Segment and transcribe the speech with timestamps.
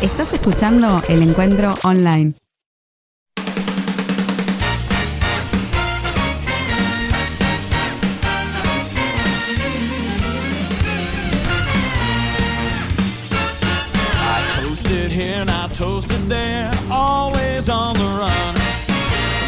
[0.00, 2.34] Estás escuchando el encuentro online.
[14.14, 18.54] I toasted here and I toasted there, always on the run.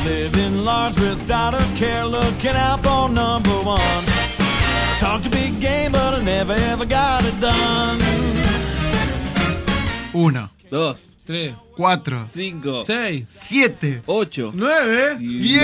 [0.05, 4.05] Living large without a care, looking out for number one.
[4.99, 7.99] Talked a big game, but I never ever got it done.
[14.53, 15.17] 9.
[15.19, 15.63] ¡Bien!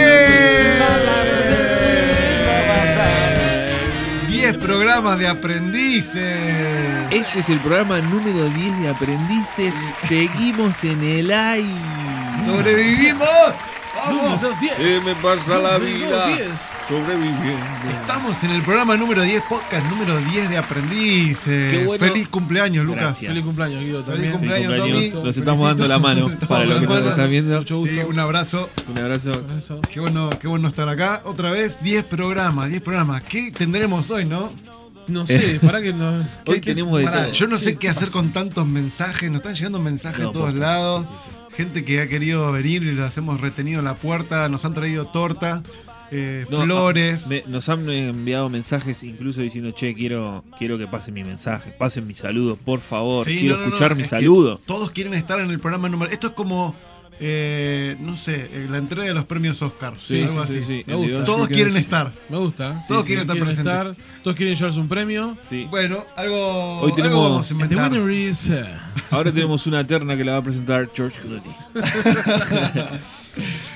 [0.79, 4.31] My life with the sweet love I found.
[4.31, 6.37] 10 programas de aprendices.
[7.11, 9.75] Este es el programa número 10 de Aprendices.
[10.07, 11.69] Seguimos en el aire.
[12.45, 13.55] ¡Sobrevivimos!
[14.07, 14.43] ¡Vamos!
[14.43, 14.75] Número 10.
[14.77, 16.47] Se me pasa la vida 10.
[16.89, 17.67] sobreviviendo.
[18.01, 21.73] Estamos en el programa número 10, podcast número 10 de aprendices.
[21.73, 22.05] Qué bueno.
[22.07, 23.03] Feliz cumpleaños, Lucas.
[23.03, 23.29] Gracias.
[23.31, 25.13] Feliz cumpleaños, Guido, Feliz cumpleaños, Feliz cumpleaños.
[25.13, 25.27] Tommy.
[25.27, 27.59] Nos estamos dando la mano para los que nos están viendo.
[27.59, 28.09] Mucho Sí, gusto.
[28.09, 28.71] un abrazo.
[28.89, 29.33] Un abrazo.
[29.93, 31.23] Qué bueno, qué bueno estar acá.
[31.25, 33.23] Otra vez, 10 programas, 10 programas.
[33.25, 34.53] ¿Qué tendremos hoy, no?
[35.09, 36.11] No sé, para que no.
[36.47, 37.33] Hoy ¿Qué- tenemos de Pará, todo.
[37.33, 38.13] Yo no sé ¿Qué- qué hacer pasa?
[38.13, 39.31] con tantos mensajes.
[39.31, 41.07] Nos están llegando mensajes No, de todos lados.
[41.07, 41.46] Sí, sí, sí.
[41.57, 44.49] Gente que ha querido venir y los hemos retenido en la puerta.
[44.49, 45.63] Nos han traído torta,
[46.11, 47.27] eh, No, flores.
[47.29, 52.07] me- nos han enviado mensajes incluso diciendo, che, quiero, quiero que pasen mi mensaje, pasen
[52.07, 54.59] mi saludo, por favor, Sí, quiero no, no, no, escuchar mi es saludo.
[54.67, 56.11] Todos quieren estar en el programa número.
[56.13, 56.75] Esto es como,
[57.21, 59.95] eh, no sé, eh, la entrega de los premios Oscar.
[59.99, 60.67] Sí, algo sí, así.
[60.67, 60.85] sí, sí.
[60.87, 61.19] Me El gusta.
[61.19, 62.13] de Todos quieren estar.
[62.29, 62.85] Me gusta.
[62.89, 64.05] Todos quieren estar presentes.
[64.23, 65.37] todos quieren llevarse un premio.
[65.41, 65.67] Sí.
[65.71, 67.93] Bueno, algo, Hoy tenemos- algo vamos a The inventar.
[67.93, 68.49] winner is.
[68.51, 68.55] uh,
[69.15, 71.55] Ahora tenemos una terna que la va a presentar George Clooney.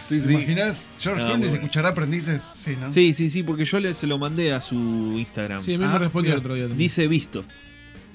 [0.09, 0.33] sí, ¿Te sí.
[0.33, 0.89] imaginas?
[0.99, 1.63] George No, Clooney bueno.
[1.63, 2.43] escuchará aprendices.
[2.55, 2.91] Sí, ¿no?
[2.91, 4.75] Sí, sí, sí, porque yo le, se lo mandé a su
[5.19, 5.61] Instagram.
[5.63, 6.65] Sí, a mí Ah, me respondió el otro día.
[6.65, 6.79] también.
[6.79, 7.45] Dice visto.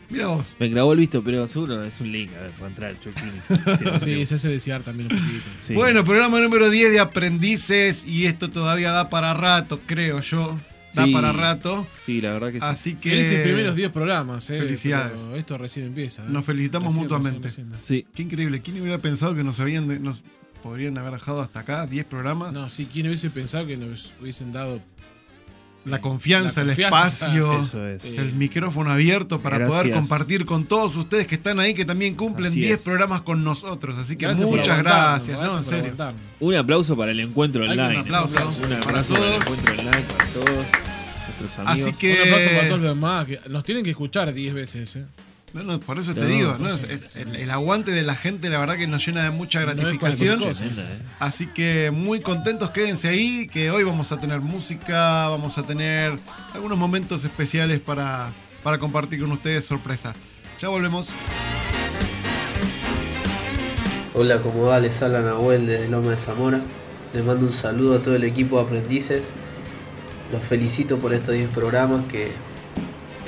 [0.09, 0.55] Mira vos.
[0.59, 3.99] Me grabó el visto, pero seguro es un link a ver, para entrar Clooney.
[4.03, 5.45] Sí, se hace desear también un poquito.
[5.61, 5.73] Sí.
[5.73, 10.59] Bueno, programa número 10 de aprendices y esto todavía da para rato, creo yo.
[10.93, 11.11] Da Sí.
[11.11, 11.85] para rato.
[12.05, 12.65] Sí, la verdad que sí.
[12.65, 14.57] Así que Felices primeros 10 programas, eh.
[14.59, 15.19] Felicidades.
[15.25, 16.21] pero Esto recién empieza.
[16.23, 16.27] eh.
[16.29, 17.47] Nos felicitamos Recién, mutuamente.
[17.49, 17.83] recién, recién.
[18.05, 18.07] Sí.
[18.15, 18.61] Qué increíble.
[18.61, 20.23] ¿Quién hubiera pensado que nos habían de- nos
[20.63, 22.53] podrían haber dejado hasta acá 10 programas?
[22.53, 24.81] No, sí, ¿quién hubiese pensado que nos hubiesen dado
[25.85, 27.25] La confianza, La el confianza.
[27.27, 28.17] espacio, Eso es.
[28.17, 29.79] el micrófono abierto para Gracias.
[29.81, 32.81] poder compartir con todos ustedes que están ahí, que también cumplen Así 10 es.
[32.81, 33.97] programas con nosotros.
[33.97, 35.57] Así que Gracias muchas gracias, ¿no?
[35.59, 35.93] En serio.
[36.39, 37.99] Un aplauso para el encuentro Hay un online.
[38.01, 39.27] aplauso Un para aplauso todos.
[39.35, 40.49] el encuentro online, para todos
[41.27, 41.87] nuestros amigos.
[41.89, 43.25] Así que- Un aplauso para todos los demás.
[43.27, 45.05] Que nos tienen que escuchar 10 veces, eh.
[45.55, 48.59] No, no, por eso te No, digo, no el, el aguante de la gente, la
[48.59, 50.43] verdad que nos llena de mucha gratificación.
[50.43, 50.53] ¿eh?
[51.17, 56.19] Así que muy contentos, quédense ahí, que hoy vamos a tener música, vamos a tener
[56.53, 58.33] algunos momentos especiales para,
[58.63, 60.13] para compartir con ustedes, sorpresa.
[60.59, 61.07] Ya volvemos.
[64.13, 64.81] Hola, ¿cómo va?
[64.81, 66.59] Les habla Nahuel desde Loma de Zamora.
[67.13, 69.23] Les mando un saludo a todo el equipo de aprendices.
[70.33, 72.33] Los felicito por estos 10 programas que,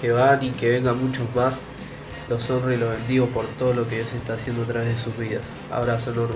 [0.02, 1.62] que van y que vengan muchos más.
[2.30, 4.98] Los honro y los bendigo por todo lo que Dios está haciendo a través de
[5.02, 5.44] sus vidas.
[5.72, 6.36] Abrazo enorme.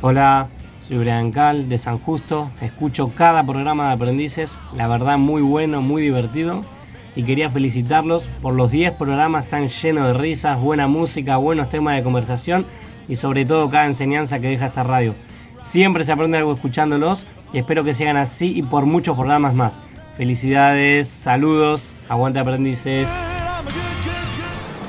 [0.00, 0.46] Hola,
[0.86, 2.50] soy Brian Cal de San Justo.
[2.60, 6.64] Escucho cada programa de aprendices, la verdad muy bueno, muy divertido.
[7.16, 11.96] Y quería felicitarlos por los 10 programas tan llenos de risas, buena música, buenos temas
[11.96, 12.64] de conversación
[13.08, 15.14] y sobre todo cada enseñanza que deja esta radio.
[15.64, 19.72] Siempre se aprende algo escuchándolos y espero que sigan así y por muchos programas más.
[20.16, 23.08] Felicidades, saludos, aguante aprendices.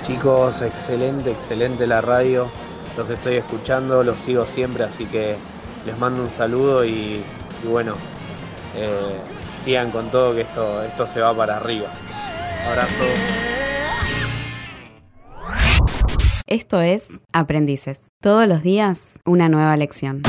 [0.08, 2.48] Chicos, excelente, excelente la radio.
[2.96, 5.36] Los estoy escuchando, los sigo siempre, así que
[5.86, 7.22] les mando un saludo y,
[7.70, 7.94] bueno,
[8.74, 9.18] eh,
[9.62, 11.90] sigan con todo que esto, esto se va para arriba.
[12.70, 13.04] Abrazo.
[16.46, 18.04] Esto es Aprendices.
[18.22, 20.22] Todos los días una nueva lección.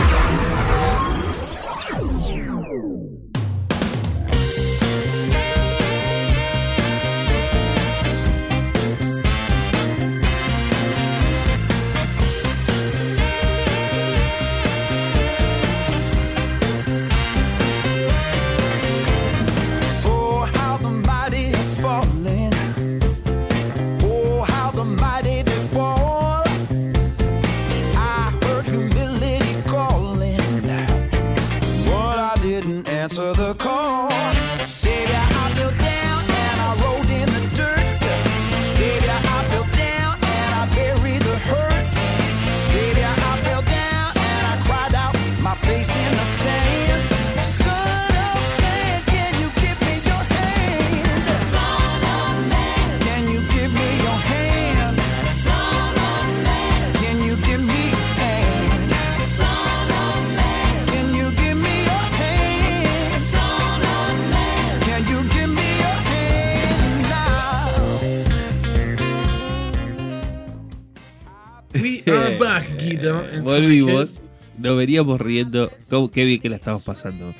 [72.98, 73.24] Guido.
[73.32, 74.20] and Volvimos.
[74.58, 75.70] Nos veníamos riendo.
[76.12, 77.32] Qué bien que la estamos pasando.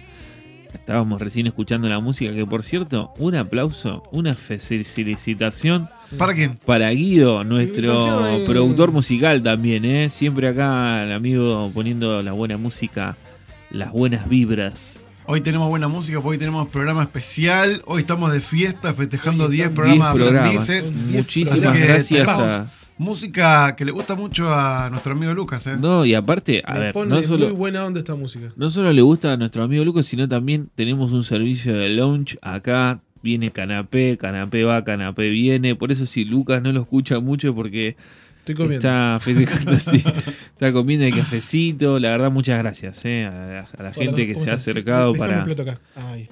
[0.73, 6.57] Estábamos recién escuchando la música, que por cierto, un aplauso, una fe- felicitación ¿Para quién?
[6.65, 10.11] para Guido, nuestro productor musical también, ¿eh?
[10.11, 13.17] Siempre acá el amigo poniendo la buena música,
[13.71, 15.03] las buenas vibras.
[15.27, 17.83] Hoy tenemos buena música, hoy tenemos programa especial.
[17.87, 20.63] Hoy estamos de fiesta festejando Hoy 10 estamos- programas 10 programas.
[20.63, 20.93] aprendices.
[20.93, 22.71] Muchísimas gracias a...
[22.99, 25.77] Música que le gusta mucho a nuestro amigo Lucas, ¿eh?
[25.81, 28.53] No, y aparte, a ver, pone no muy solo, buena onda esta música.
[28.57, 32.39] no solo le gusta a nuestro amigo Lucas, sino también tenemos un servicio de lounge
[32.43, 33.01] acá.
[33.21, 35.75] Viene canapé, canapé va, canapé viene.
[35.75, 37.97] Por eso si Lucas no lo escucha mucho porque
[38.51, 38.89] Estoy comiendo.
[38.89, 40.05] está festejando, sí,
[40.53, 41.99] está comiendo el cafecito.
[41.99, 44.55] La verdad, muchas gracias eh, a, la- a la Hola, gente que ¿cómo se ha
[44.55, 45.47] acercado para,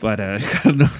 [0.00, 0.90] para dejarnos,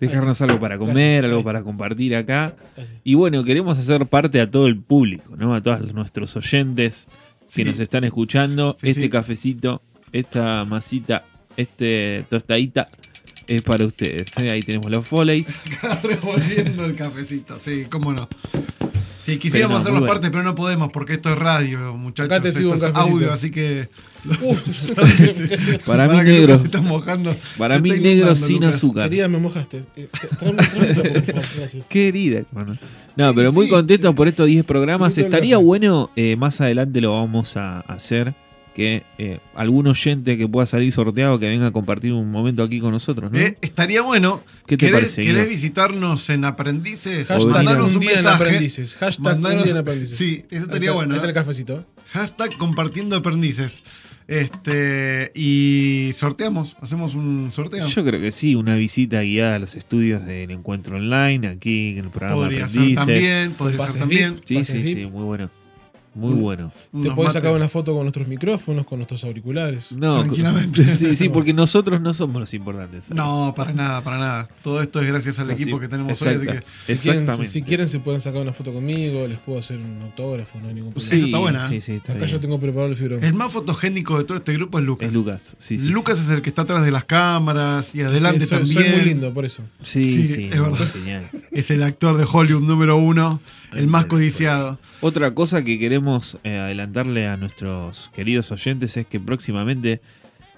[0.00, 1.30] dejarnos algo para comer, Gracias.
[1.30, 2.54] algo para compartir acá.
[2.76, 3.00] Gracias.
[3.04, 5.54] Y bueno, queremos hacer parte a todo el público, ¿no?
[5.54, 7.08] A todos nuestros oyentes
[7.46, 7.64] Sí.
[7.64, 8.76] que nos están escuchando.
[8.80, 9.82] Sí, este cafecito,
[10.12, 11.24] esta masita,
[11.56, 12.88] este tostadita
[13.46, 14.26] es para ustedes.
[14.38, 14.50] ¿eh?
[14.50, 15.62] Ahí tenemos los folleys.
[16.02, 18.28] Revolviendo el cafecito, sí, cómo no.
[19.24, 20.20] Sí, quisiéramos no, hacernos muy bueno.
[20.20, 22.32] parte, pero no podemos porque esto es radio, muchachos.
[22.32, 23.88] Acá te sigo esto un es audio, así que.
[25.86, 26.40] Para mí negro.
[26.54, 27.36] Lucas se está mojando.
[27.58, 28.76] Para mí negro sin Lucas.
[28.76, 29.08] azúcar.
[29.08, 29.84] Querida, me mojaste.
[29.96, 30.08] Eh,
[30.40, 31.20] tráeme- tráeme
[31.56, 31.86] Gracias.
[31.86, 32.76] Querida, hermano.
[33.16, 33.70] No, pero muy Sí.
[33.70, 35.16] contentos por estos 10 programas.
[35.18, 38.34] Estaría bueno, eh, más adelante lo vamos a hacer,
[38.74, 42.80] que eh, algún oyente que pueda salir sorteado que venga a compartir un momento aquí
[42.80, 43.38] con nosotros, ¿no?
[43.38, 44.42] Eh, estaría bueno.
[44.66, 47.28] ¿Qué te ¿Querés, parece, ¿Querés visitarnos en Aprendices?
[47.28, 48.44] Hashtag mandanos un día en mensaje.
[48.44, 48.94] aprendices.
[48.96, 50.16] Hashtag un Mandanos- día en aprendices.
[50.16, 51.28] Sí, eso estaría está- bueno, está ¿eh?
[51.30, 51.86] el cafecito.
[52.12, 53.82] Hashtag compartiendo aprendices.
[54.28, 57.86] Este, y sorteamos, hacemos un sorteo.
[57.86, 62.04] Yo creo que sí, una visita guiada a los estudios del encuentro online, aquí en
[62.06, 63.04] el programa podría ser Aprendices.
[63.06, 64.40] también, podría ser también.
[64.46, 64.98] Sí, sí, VIP.
[64.98, 65.50] sí, muy bueno.
[66.14, 66.40] Muy Mm.
[66.42, 66.72] bueno.
[67.02, 69.92] Te podés sacar una foto con nuestros micrófonos, con nuestros auriculares.
[69.92, 70.84] No, Tranquilamente.
[70.92, 73.04] Sí, sí, porque nosotros no somos los importantes.
[73.08, 74.48] No, para nada, para nada.
[74.62, 77.44] Todo esto es gracias al equipo que tenemos hoy, así que Si quieren, Exactamente.
[77.46, 80.68] si, si quieren se pueden sacar una foto conmigo, les puedo hacer un autógrafo, no
[80.68, 81.10] hay ningún problema.
[81.10, 81.68] Sí, Esa está buena.
[81.68, 82.30] Sí, sí, está Acá bien.
[82.32, 83.24] yo tengo preparado el fibrón.
[83.24, 85.08] el más fotogénico de todo este grupo es Lucas.
[85.08, 85.56] Es Lucas.
[85.58, 88.82] Sí, sí, Lucas es el que está atrás de las cámaras y adelante soy, también.
[88.82, 89.62] soy muy lindo, por eso.
[89.82, 90.86] Sí, Sí, sí, es verdad.
[90.92, 91.30] genial.
[91.50, 93.40] Es el actor de Hollywood número uno,
[93.74, 94.78] el más codiciado.
[95.00, 100.00] Otra cosa que queremos eh, adelantarle a nuestros queridos oyentes es que próximamente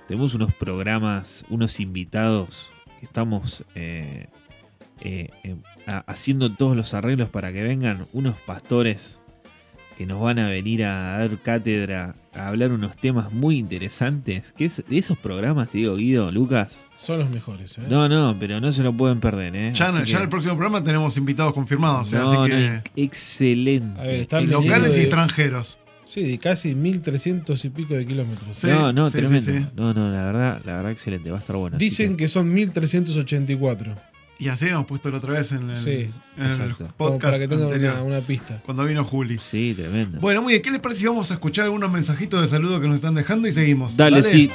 [0.09, 2.71] tenemos unos programas, unos invitados
[3.01, 4.27] que estamos eh,
[5.01, 5.29] eh,
[5.87, 9.19] a- haciendo todos los arreglos para que vengan unos pastores
[9.97, 14.51] que nos van a venir a dar cátedra, a hablar unos temas muy interesantes.
[14.57, 16.85] Que es, de esos programas, te digo, Guido, Lucas.
[17.05, 17.77] Son los mejores.
[17.79, 17.83] ¿eh?
[17.89, 19.73] No, no, pero no se lo pueden perder, ¿eh?
[19.75, 22.17] Ya, ya en que- el próximo programa tenemos invitados confirmados, ¿eh?
[22.17, 24.01] No, así no, que excelente.
[24.01, 25.79] A ver, están locales y extranjeros.
[26.07, 28.59] Sí, de casi 1300 y pico de kilómetros.
[28.59, 29.41] Sí, no, no, sí, tremendo.
[29.41, 29.67] sí, sí.
[29.75, 31.79] No, no, la verdad, la verdad excelente, va a estar bueno.
[31.79, 33.95] Dicen que son 1384.
[34.39, 36.89] Y así hemos puesto la otra vez en el, Sí, en el exacto.
[36.97, 38.61] Como podcast para que anterior, una, una pista.
[38.67, 39.39] cuando vino Juli.
[39.39, 40.19] Sí, tremendo.
[40.21, 42.87] Bueno, muy bien, ¿qué les parece si vamos a escuchar algunos mensajitos de saludo que
[42.89, 43.97] nos están dejando y seguimos?
[43.97, 44.51] Dale, sí.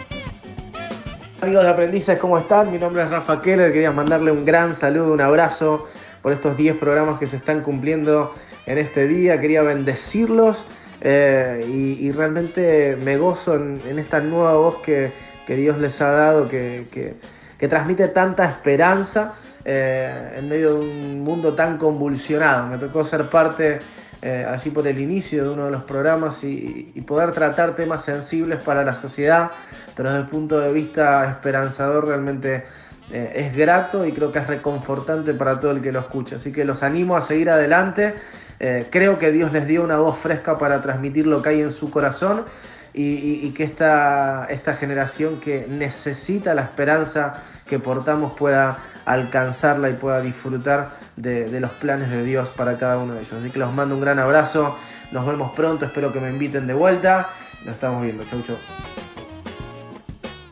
[1.41, 2.69] Amigos de Aprendices, ¿cómo están?
[2.72, 5.88] Mi nombre es Rafa Keller, quería mandarle un gran saludo, un abrazo
[6.22, 8.34] por estos 10 programas que se están cumpliendo
[8.65, 9.39] en este día.
[9.39, 10.65] Quería bendecirlos
[11.00, 15.13] eh, y, realmente me gozo en, esta nueva voz que,
[15.48, 17.15] que Dios les ha dado, que, que-
[17.58, 19.34] que transmite tanta esperanza
[19.65, 22.67] eh, en medio de un mundo tan convulsionado.
[22.67, 23.81] Me tocó ser parte
[24.22, 28.62] eh, allí por el inicio de uno de los programas y, poder tratar temas sensibles
[28.62, 29.52] para la sociedad,
[29.96, 32.66] pero desde el punto de vista esperanzador realmente
[33.12, 36.36] eh, es grato y creo que es reconfortante para todo el que lo escucha.
[36.36, 38.16] Así que los animo a seguir adelante.
[38.60, 41.72] Eh, creo que Dios les dio una voz fresca para transmitir lo que hay en
[41.72, 42.44] su corazón
[42.93, 50.22] y, que esta, esta generación que necesita la esperanza que portamos pueda alcanzarla y pueda
[50.22, 53.34] disfrutar de, de los planes de Dios para cada uno de ellos.
[53.34, 54.75] Así que los mando un gran abrazo,
[55.12, 57.29] nos vemos pronto, espero que me inviten de vuelta,
[57.65, 58.58] nos estamos viendo, chau chau.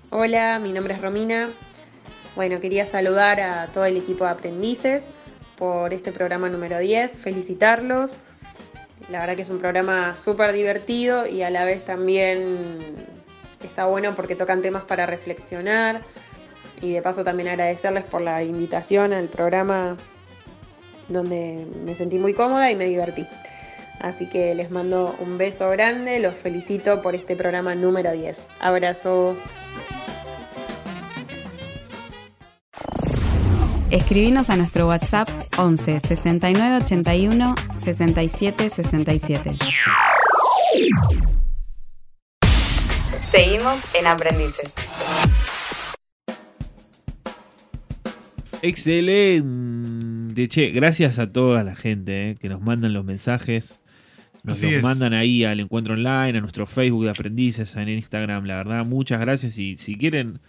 [0.09, 1.49] Hola, mi nombre es Romina.
[2.35, 5.03] Bueno, quería saludar a todo el equipo de aprendices
[5.57, 8.17] por este programa número 10, felicitarlos.
[9.09, 12.95] La verdad que es un programa súper divertido y a la vez también
[13.63, 16.01] está bueno porque tocan temas para reflexionar
[16.81, 19.97] y de paso también agradecerles por la invitación al programa
[21.07, 23.25] donde me sentí muy cómoda y me divertí.
[23.99, 28.49] Así que les mando un beso grande, los felicito por este programa número 10.
[28.59, 29.35] Abrazo.
[33.91, 39.51] Escribinos a nuestro WhatsApp 11 69 81 67 67.
[43.31, 44.73] Seguimos en Aprendices.
[48.61, 50.47] Excelente.
[50.49, 53.79] Che, gracias a toda la gente eh, que nos mandan los mensajes.
[54.43, 54.83] Nos Así los es.
[54.83, 58.45] mandan ahí al encuentro online, a nuestro Facebook de aprendices, en Instagram.
[58.45, 59.57] La verdad, muchas gracias.
[59.57, 60.39] Y si quieren,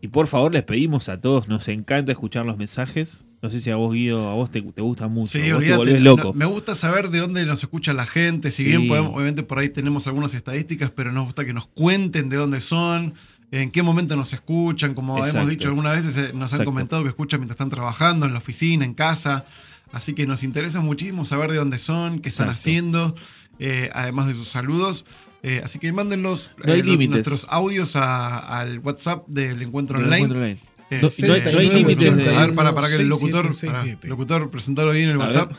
[0.00, 3.24] y por favor, les pedimos a todos, nos encanta escuchar los mensajes.
[3.40, 5.38] No sé si a vos, Guido, a vos te, te gusta mucho.
[5.38, 6.32] Sí, vos te no- loco.
[6.34, 8.50] me gusta saber de dónde nos escucha la gente.
[8.50, 8.68] Si Sí.
[8.68, 12.36] bien podemos, obviamente por ahí tenemos algunas estadísticas, pero nos gusta que nos cuenten de
[12.36, 13.14] dónde son,
[13.52, 14.94] en qué momento nos escuchan.
[14.94, 15.38] Como Exacto.
[15.38, 16.64] hemos dicho algunas veces, eh, nos han Exacto.
[16.64, 19.44] comentado que escuchan mientras están trabajando, en la oficina, en casa.
[19.92, 22.60] Así que nos interesa muchísimo saber de dónde son, qué están Exacto.
[22.60, 23.14] haciendo,
[23.60, 25.04] eh, además de sus saludos.
[25.42, 27.10] Eh, así que mándenlos No hay eh, lo- límites.
[27.10, 30.24] nuestros audios a- al WhatsApp del encuentro Del online.
[30.24, 30.60] encuentro online.
[30.90, 33.08] Eh, No- sí, no hay- no hay límites de- A ver, para, para que el
[33.08, 33.96] locutor, 6767.
[34.00, 35.48] para, locutor, presentarlo bien en el A WhatsApp.
[35.50, 35.58] ver.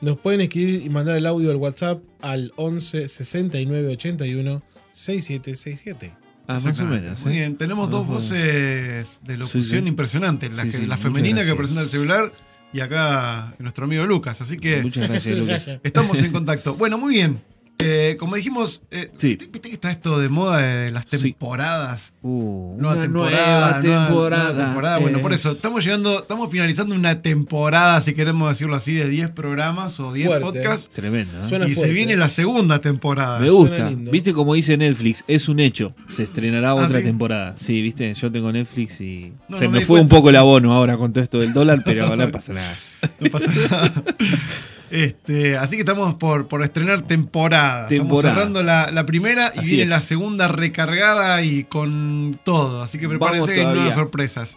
[0.00, 6.12] Nos pueden escribir y mandar el audio al WhatsApp al 11 69 81 6767.
[6.46, 7.24] Ah, más o menos.
[7.24, 7.36] Muy ¿eh?
[7.40, 8.22] bien, tenemos dos o menos.
[8.24, 9.88] voces de locución Sí, sí.
[9.88, 10.56] impresionantes.
[10.56, 12.32] La, Sí, que- sí, la muchas femenina que presenta el celular
[12.72, 14.40] y acá nuestro amigo Lucas.
[14.40, 15.66] Así que Muchas gracias, Sí, Lucas.
[15.66, 15.80] gracias.
[15.82, 16.74] estamos en contacto.
[16.74, 17.38] Bueno, muy bien.
[17.80, 19.36] Eh, como dijimos, eh, Sí.
[19.52, 21.30] ¿viste, que está esto de moda de las Sí.
[21.30, 22.12] temporadas?
[22.22, 24.44] Uh, Nueva una temporada, nueva temporada.
[24.52, 24.98] nueva temporada.
[24.98, 29.06] Bueno, por es- eso, estamos llegando, estamos finalizando una temporada, si queremos decirlo así, de
[29.08, 30.44] 10 programas o 10 Fuerte.
[30.44, 30.90] podcasts.
[30.92, 31.32] Tremendo.
[31.44, 31.48] ¿eh?
[31.48, 33.38] Suena Y se viene la segunda temporada.
[33.38, 33.90] Me gusta.
[34.10, 35.94] Viste como dice Netflix, es un hecho.
[36.08, 37.04] Se estrenará otra Ah, ¿sí?
[37.04, 37.54] temporada.
[37.56, 40.72] Sí, viste, yo tengo Netflix y No, se no me, fue un poco el abono
[40.72, 42.76] ahora con todo esto del dólar, pero no pasa nada.
[43.20, 43.92] No pasa nada.
[44.90, 47.88] Este, así que estamos por, por estrenar temporada.
[47.88, 47.88] Temporada.
[47.88, 49.90] Estamos cerrando la, la primera y Así viene es.
[49.90, 52.82] la segunda recargada y con todo.
[52.82, 54.56] Así que prepárense que nuevas sorpresas.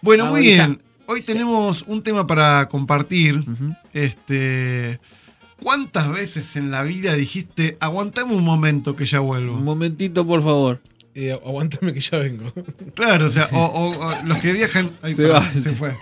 [0.00, 0.82] Bueno, muy bien.
[1.06, 3.44] Hoy tenemos un tema para compartir.
[3.92, 4.98] Este.
[5.62, 9.54] ¿Cuántas veces en la vida dijiste, aguantame un momento que ya vuelvo?
[9.54, 10.80] Un momentito, por favor.
[11.14, 12.52] Eh, aguántame que ya vengo.
[12.94, 14.90] Claro, o sea, o, o- o los que viajan.
[15.02, 15.74] Ay, Se va, se sí.
[15.76, 15.94] fue.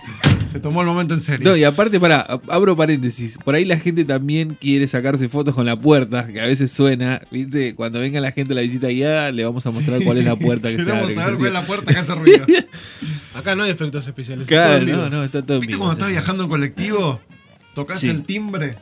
[0.51, 1.49] Se tomó el momento en serio.
[1.49, 3.37] No, y aparte, para, abro paréntesis.
[3.43, 7.21] Por ahí la gente también quiere sacarse fotos con la puerta, que a veces suena.
[7.31, 7.73] ¿Viste?
[7.73, 10.35] Cuando venga la gente a la visita guiada, le vamos a mostrar cuál es la
[10.35, 11.13] puerta que se Queremos abre.
[11.15, 12.45] que saber cuál es la puerta que hace ruido.
[13.33, 14.43] Acá no hay efectos especiales.
[14.43, 14.97] es Claro, todo en vivo.
[15.03, 17.21] no, no, está todo en ¿Viste vivo, cuando estás viajando en colectivo?
[17.73, 18.09] Tocas Sí.
[18.09, 18.75] el timbre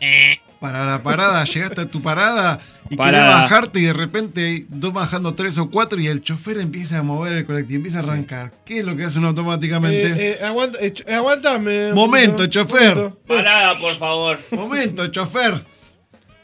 [0.60, 4.92] para la parada, llegaste a tu parada y querés bajarte y de repente hay dos
[4.94, 8.52] bajando tres o cuatro y el chofer empieza a mover el colectivo, empieza a arrancar.
[8.66, 10.32] ¿Qué es lo que hace uno automáticamente?
[10.32, 12.96] Eh, eh, aguanta, eh, Momento, chofer.
[12.96, 13.20] momento.
[13.28, 14.40] Parada, por favor.
[14.52, 15.64] Momento, chofer.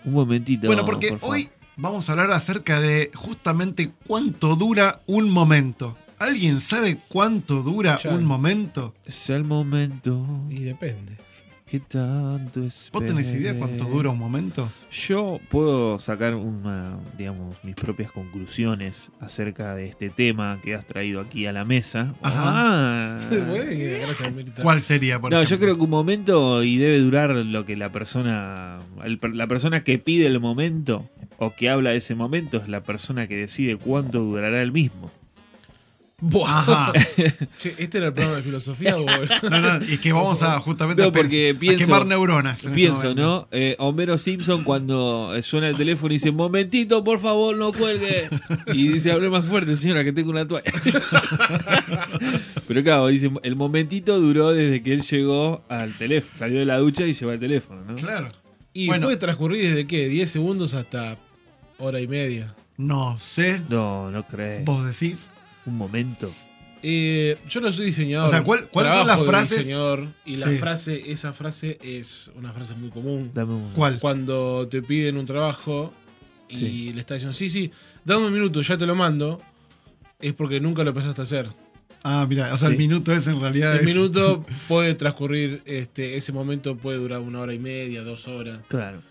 [0.05, 0.67] Un momentito.
[0.67, 1.35] bueno, porque por favor.
[1.35, 5.97] hoy vamos a hablar acerca de justamente cuánto dura un momento.
[6.19, 8.11] ¿Alguien sabe cuánto dura Ya.
[8.11, 8.93] un momento?
[9.05, 11.17] Es el momento Y depende.
[11.65, 12.89] Que tanto es.
[12.93, 14.69] ¿Vos tenés idea cuánto dura un momento?
[14.91, 21.21] Yo puedo sacar una, digamos, mis propias conclusiones acerca de este tema que has traído
[21.21, 22.13] aquí a la mesa.
[22.21, 22.43] Ajá.
[22.45, 23.19] Ah.
[23.31, 24.19] Gracias.
[24.61, 27.91] ¿Cuál sería, por No, yo creo que un momento y debe durar lo que la
[27.91, 32.67] persona, el- la persona que pide el momento o que habla de ese momento es
[32.67, 35.11] la persona que decide cuánto durará el mismo.
[36.21, 36.59] Buah.
[36.59, 36.93] Ajá.
[37.57, 39.05] Che, ¿este era el programa de filosofía o.?
[39.49, 42.59] No, no, y que vamos a justamente No, porque a pienso- quemar neuronas.
[42.59, 43.13] este Pienso.
[43.13, 43.47] ¿no?
[43.51, 48.29] Eh, Homero Simpson cuando eh, suena el teléfono y dice, momentito, por favor, no cuelgue.
[48.67, 50.71] Y dice, hable más fuerte, señora, que tengo una toalla.
[52.67, 56.77] Pero claro, dice, el momentito duró desde que él llegó al teléfono, salió de la
[56.77, 57.95] ducha y llevó el teléfono, ¿no?
[57.95, 58.27] Claro.
[58.73, 59.07] Y Bueno.
[59.07, 60.07] puede transcurrir desde qué?
[60.07, 61.17] 10 segundos hasta
[61.77, 62.55] hora y media.
[62.77, 63.61] No sé.
[63.69, 64.65] No, no crees.
[64.65, 65.29] Vos decís.
[65.65, 66.31] Un momento.
[66.87, 68.27] Eh, yo no soy diseñador.
[68.27, 69.57] O sea, ¿cuál- cuáles son las frases?
[69.59, 70.57] diseñador, y la Sí.
[70.57, 73.31] frase, esa frase es una frase muy común.
[73.33, 73.71] Dame un...
[73.71, 73.99] ¿Cuál?
[73.99, 75.93] Cuando te piden un trabajo
[76.47, 76.93] y Sí.
[76.93, 77.71] le estás diciendo, sí, sí,
[78.03, 79.41] dame un minuto, ya te lo mando,
[80.19, 81.49] es porque nunca lo empezaste a hacer.
[82.03, 83.95] Ah, mira, o sea, el minuto ese en realidad El es.
[83.95, 88.59] minuto puede transcurrir, este, ese momento puede durar una hora y media, dos horas.
[88.67, 89.01] Claro.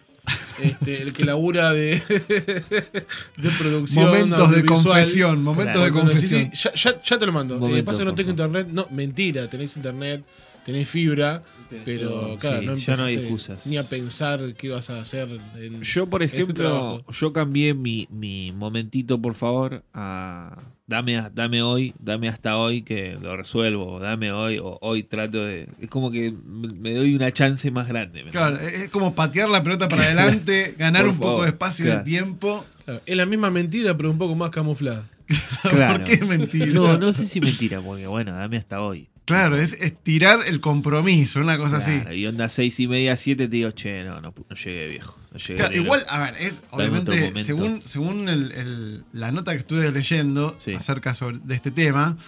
[0.62, 2.00] Este, el que labura de,
[3.36, 4.06] de producción.
[4.06, 5.92] Momentos de confesión, momentos Claro.
[5.94, 6.50] de confesión.
[6.52, 7.68] sí, ya, ya- ya te lo mando.
[7.68, 8.68] Eh, pasa que no tengo internet.
[8.70, 10.22] No, mentira, tenés internet,
[10.64, 11.42] tenés fibra,
[11.84, 13.66] pero todo, claro, sí, no ya no hay excusas.
[13.66, 15.28] Ni a pensar qué ibas a hacer.
[15.56, 20.56] En Yo, por ejemplo, yo cambié mi, mi momentito, por favor, a
[20.86, 25.68] dame, hoy, dame hasta hoy que lo resuelvo, dame hoy, o hoy trato de...
[25.80, 28.24] Es como que me doy una chance más grande.
[28.24, 31.84] ¿me Claro, es como patear la pelota para adelante, ganar Por un poco de espacio
[31.84, 32.04] y claro.
[32.04, 32.64] de tiempo.
[32.84, 35.08] Claro, es la misma mentira, pero un poco más camuflada.
[35.62, 36.04] Claro.
[36.04, 36.66] ¿Por qué mentira?
[36.66, 39.08] No, no sé si mentira, porque bueno, dame hasta hoy.
[39.24, 42.02] Claro, es estirar el compromiso, una cosa así.
[42.14, 45.18] Y onda seis y media, siete, te digo, che, no, no, no llegué viejo.
[45.32, 49.58] No llegué Claro, igual, a ver, es obviamente, según, según el- el- la nota que
[49.58, 50.74] estuve leyendo Sí.
[50.74, 52.18] acerca sobre, de este tema,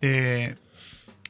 [0.00, 0.54] eh,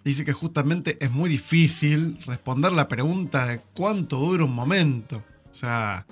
[0.04, 5.24] dice que justamente es muy difícil responder la pregunta de cuánto dura un momento.
[5.50, 6.06] O sea,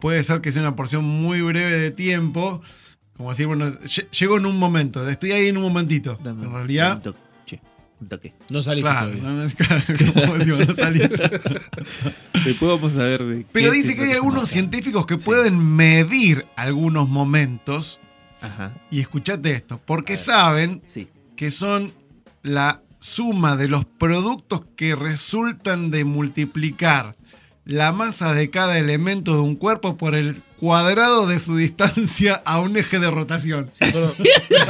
[0.00, 2.62] puede ser que sea una porción muy breve de tiempo,
[3.16, 6.16] como decir, bueno, lle- llego en un momento, estoy ahí en un momentito.
[6.22, 7.16] Dame en realidad, dame
[8.50, 9.22] No saliste claro, todavía.
[9.22, 9.82] no es- claro,
[10.22, 11.30] como decimos, no saliste.
[12.44, 15.24] Después vamos a ver de Pero dice que hay algunos científicos que Sí.
[15.24, 18.00] pueden medir algunos momentos
[18.42, 21.08] Ajá, Y escuchate esto, porque saben sí.
[21.36, 21.92] que son
[22.42, 27.16] la suma de los productos que resultan de multiplicar
[27.64, 32.58] la masa de cada elemento de un cuerpo por el cuadrado de su distancia a
[32.60, 33.70] un eje de rotación.
[33.78, 34.12] Perdón.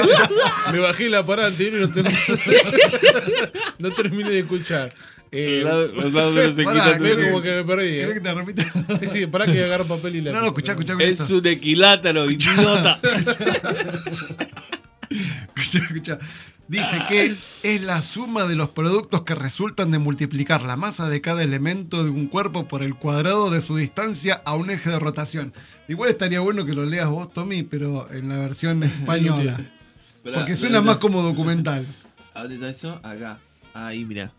[0.72, 2.18] Me bajé la parada anterior y no, terminé,
[3.78, 4.92] no terminé de escuchar.
[5.32, 6.98] Eh, Los lados- Pará, equitantes.
[7.00, 7.86] veo que- como que me perdí.
[7.86, 7.98] eh.
[8.00, 8.64] ¿Querés que te repita?
[8.98, 10.32] Sí, sí, para que agarro papel y la.
[10.32, 11.38] No, no, escuchá, escuchá Es esto.
[11.38, 12.98] un equilátero, idiota.
[16.68, 21.20] Dice que es la suma de los productos que resultan de multiplicar la masa de
[21.20, 25.00] cada elemento de un cuerpo por el cuadrado de su distancia a un eje de
[25.00, 25.52] rotación.
[25.88, 29.58] Igual estaría bueno que lo leas vos, Tommy, pero en la versión española.
[30.22, 31.84] Porque suena más como documental.
[32.34, 33.00] ¿A dónde está eso?
[33.02, 33.40] Acá.
[33.74, 34.32] Ahí, mira.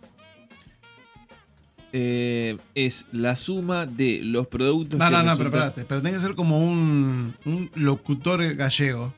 [1.91, 4.97] Eh, es la suma de los productos.
[4.97, 5.83] No, que no, no, pero espérate.
[5.83, 9.13] Pero tiene que ser como un, un locutor gallego.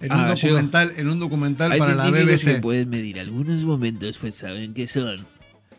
[0.00, 0.54] En Ah, un gallego.
[0.56, 2.60] documental, en un documental Hay para la científicos que BBC.
[2.62, 5.26] pueden medir algunos momentos, pues saben qué son.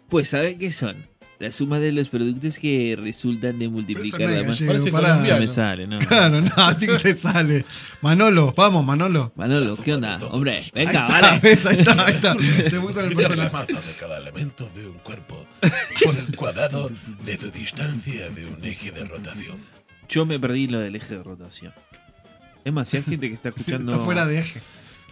[0.10, 0.96] Pues saben qué son.
[1.40, 4.66] La suma de los productos que resultan de multiplicar la masa.
[4.66, 5.18] Parece pará.
[5.18, 6.00] No me sale, ¿no?
[6.00, 7.64] Claro, no, así que te sale.
[8.02, 9.32] Manolo, vamos, Manolo.
[9.36, 10.18] Manolo, ¿qué onda?
[10.32, 11.40] Hombre, Ahí venga, está, vale.
[11.44, 11.66] ¿ves?
[11.68, 12.36] Ahí está, ahí está.
[12.72, 13.54] Te puso el Mide la personaje.
[13.74, 15.46] masa de cada elemento de un cuerpo
[16.04, 16.90] por el cuadrado
[17.24, 19.58] de su distancia de un eje de rotación.
[20.10, 21.72] Yo me perdí lo del eje de rotación.
[22.68, 23.94] Es más, si hay gente que está escuchando.
[23.94, 24.62] Está fuera de eje.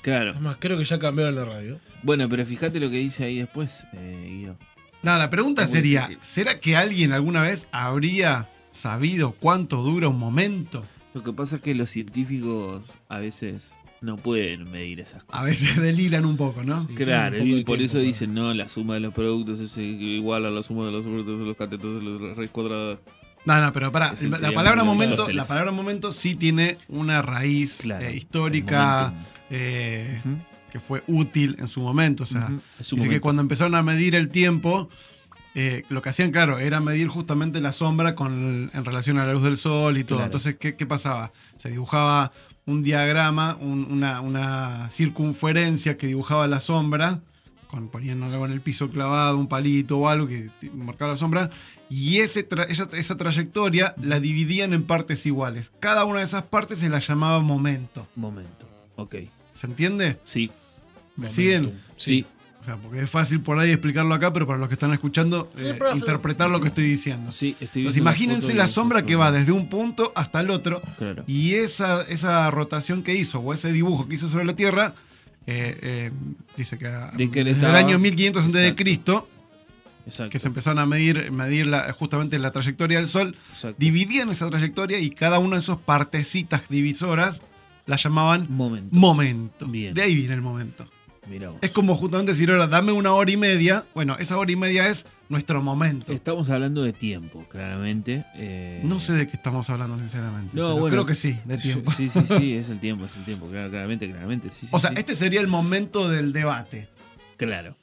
[0.01, 0.31] Claro.
[0.31, 1.79] Es más, creo que ya cambiaron la radio.
[2.03, 4.57] Bueno, pero fíjate lo que dice ahí después, eh, Guido.
[5.01, 6.19] No, la pregunta sería: difícil.
[6.21, 10.83] ¿será que alguien alguna vez habría sabido cuánto dura un momento?
[11.13, 15.41] Lo que pasa es que los científicos a veces no pueden medir esas cosas.
[15.41, 16.81] A veces deliran un poco, ¿no?
[16.81, 16.93] Sí.
[16.93, 20.45] Claro, poco y por tiempo eso dicen, no, la suma de los productos es igual
[20.45, 22.99] a la suma de los productos de los catetos de los raíz cuadrada.
[23.45, 23.91] No, no, pero el
[24.41, 29.13] La palabra momento, la palabra momento sí tiene una raíz Claro, eh, histórica
[29.49, 30.19] eh,
[30.71, 32.23] que fue útil en su momento.
[32.23, 34.89] O sea, dice que cuando empezaron a medir el tiempo,
[35.53, 39.33] eh, lo que hacían, claro, era medir justamente la sombra con, en relación a la
[39.33, 40.17] luz del sol y todo.
[40.17, 40.25] Claro.
[40.25, 41.31] Entonces, ¿qué, qué pasaba?
[41.55, 42.31] Se dibujaba
[42.65, 47.21] un diagrama, un- una, una circunferencia que dibujaba la sombra,
[47.75, 51.49] con, ponían algo en el piso clavado, un palito o algo que marcaba la sombra,
[51.89, 55.71] y ese tra- esa, esa trayectoria la dividían en partes iguales.
[55.81, 58.07] Cada una de esas partes se la llamaba momento.
[58.15, 58.67] Momento.
[58.95, 59.15] Ok.
[59.53, 60.17] ¿Se entiende?
[60.23, 60.51] Sí,
[61.17, 61.73] ¿Me siguen?
[61.97, 62.25] sí.
[62.61, 65.51] O sea, porque es fácil por ahí explicarlo acá, pero para los que están escuchando,
[65.55, 67.31] Sí, eh, interpretar lo que estoy diciendo.
[67.31, 70.81] Sí, estoy Entonces, la imagínense la sombra que va desde un punto hasta el otro,
[70.97, 71.23] Claro.
[71.27, 74.95] y esa, esa rotación que hizo, o ese dibujo que hizo sobre la Tierra,
[75.47, 76.11] eh, eh,
[76.57, 78.75] dice que De que él desde estaba- el año 1500 antes de.
[78.75, 79.27] Cristo,
[80.05, 80.31] Exacto.
[80.31, 83.75] que se empezaron a medir, medir la- justamente la trayectoria del Sol, exacto.
[83.79, 87.41] dividían esa trayectoria y cada una de esas partecitas divisoras
[87.85, 88.95] la llamaban Momento.
[88.95, 89.67] momento.
[89.67, 89.93] Bien.
[89.93, 90.87] De ahí viene el momento.
[91.61, 93.85] Es como justamente decir ahora, dame una hora y media.
[93.93, 96.11] Bueno, esa hora y media es nuestro momento.
[96.13, 98.25] Estamos hablando de tiempo, claramente.
[98.35, 100.51] eh, No sé de qué estamos hablando, sinceramente.
[100.53, 100.87] No, pero bueno.
[100.95, 101.91] creo que sí, de tiempo.
[101.91, 104.49] Sí, sí, sí, es el tiempo, es el tiempo, claro, claramente, claramente.
[104.51, 104.95] Sí, sí, O sea, sí.
[104.99, 106.87] este sería el momento del debate.
[107.37, 107.75] Claro.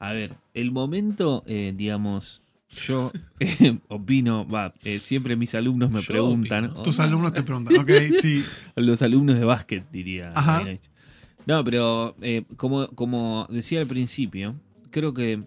[0.00, 2.42] A ver, el momento, eh, digamos,
[2.74, 6.64] yo eh, opino, va, eh, siempre mis alumnos me Yo preguntan.
[6.66, 6.82] opino.
[6.82, 8.44] Tus oh, alumnos te preguntan, ok, sí.
[8.76, 10.32] Los alumnos de básquet, diría.
[10.34, 10.64] Ajá.
[11.46, 14.54] No, pero eh, como, como decía al principio,
[14.90, 15.42] creo que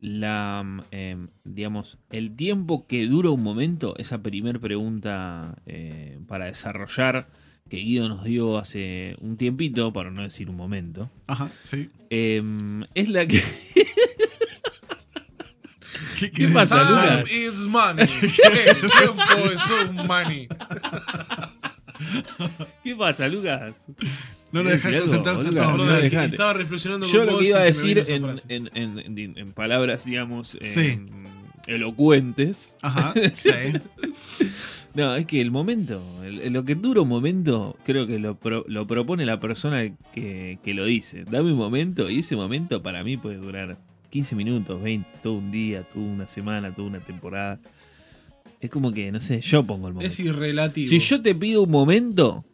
[0.00, 7.28] la, eh, digamos, el tiempo que dura un momento, esa primer pregunta eh, para desarrollar
[7.70, 11.88] que Guido nos dio hace un tiempito, para no decir un momento, Ajá, sí.
[12.10, 12.42] eh,
[12.94, 13.42] es la que...
[16.18, 17.30] ¿Qué, ¿Qué pasa, Time Lucas?
[17.32, 18.04] is money.
[18.66, 20.48] El tiempo es un money.
[22.84, 23.74] ¿Qué pasa, Lucas?
[24.54, 25.76] No lo ¿Querés dejas decir algo, concentrarse todo.
[25.86, 26.26] No, dejate.
[26.26, 29.52] estaba reflexionando Yo con lo vos que iba a decir en, en- en- en- en
[29.52, 31.00] palabras, digamos, Sí.
[31.66, 32.76] elocuentes.
[32.82, 33.50] Ajá, sí.
[34.94, 38.64] No, es que el momento, el- lo que dura un momento, creo que lo, pro-
[38.68, 41.24] lo propone la persona que, que lo dice.
[41.24, 43.76] Dame un momento y ese momento para mí puede durar
[44.10, 47.58] 15 minutos, 20, todo un día, toda una semana, toda una temporada.
[48.60, 50.12] Es como que, no sé, yo pongo el momento.
[50.12, 50.88] Es irrelativo.
[50.88, 52.44] Si yo te pido un momento,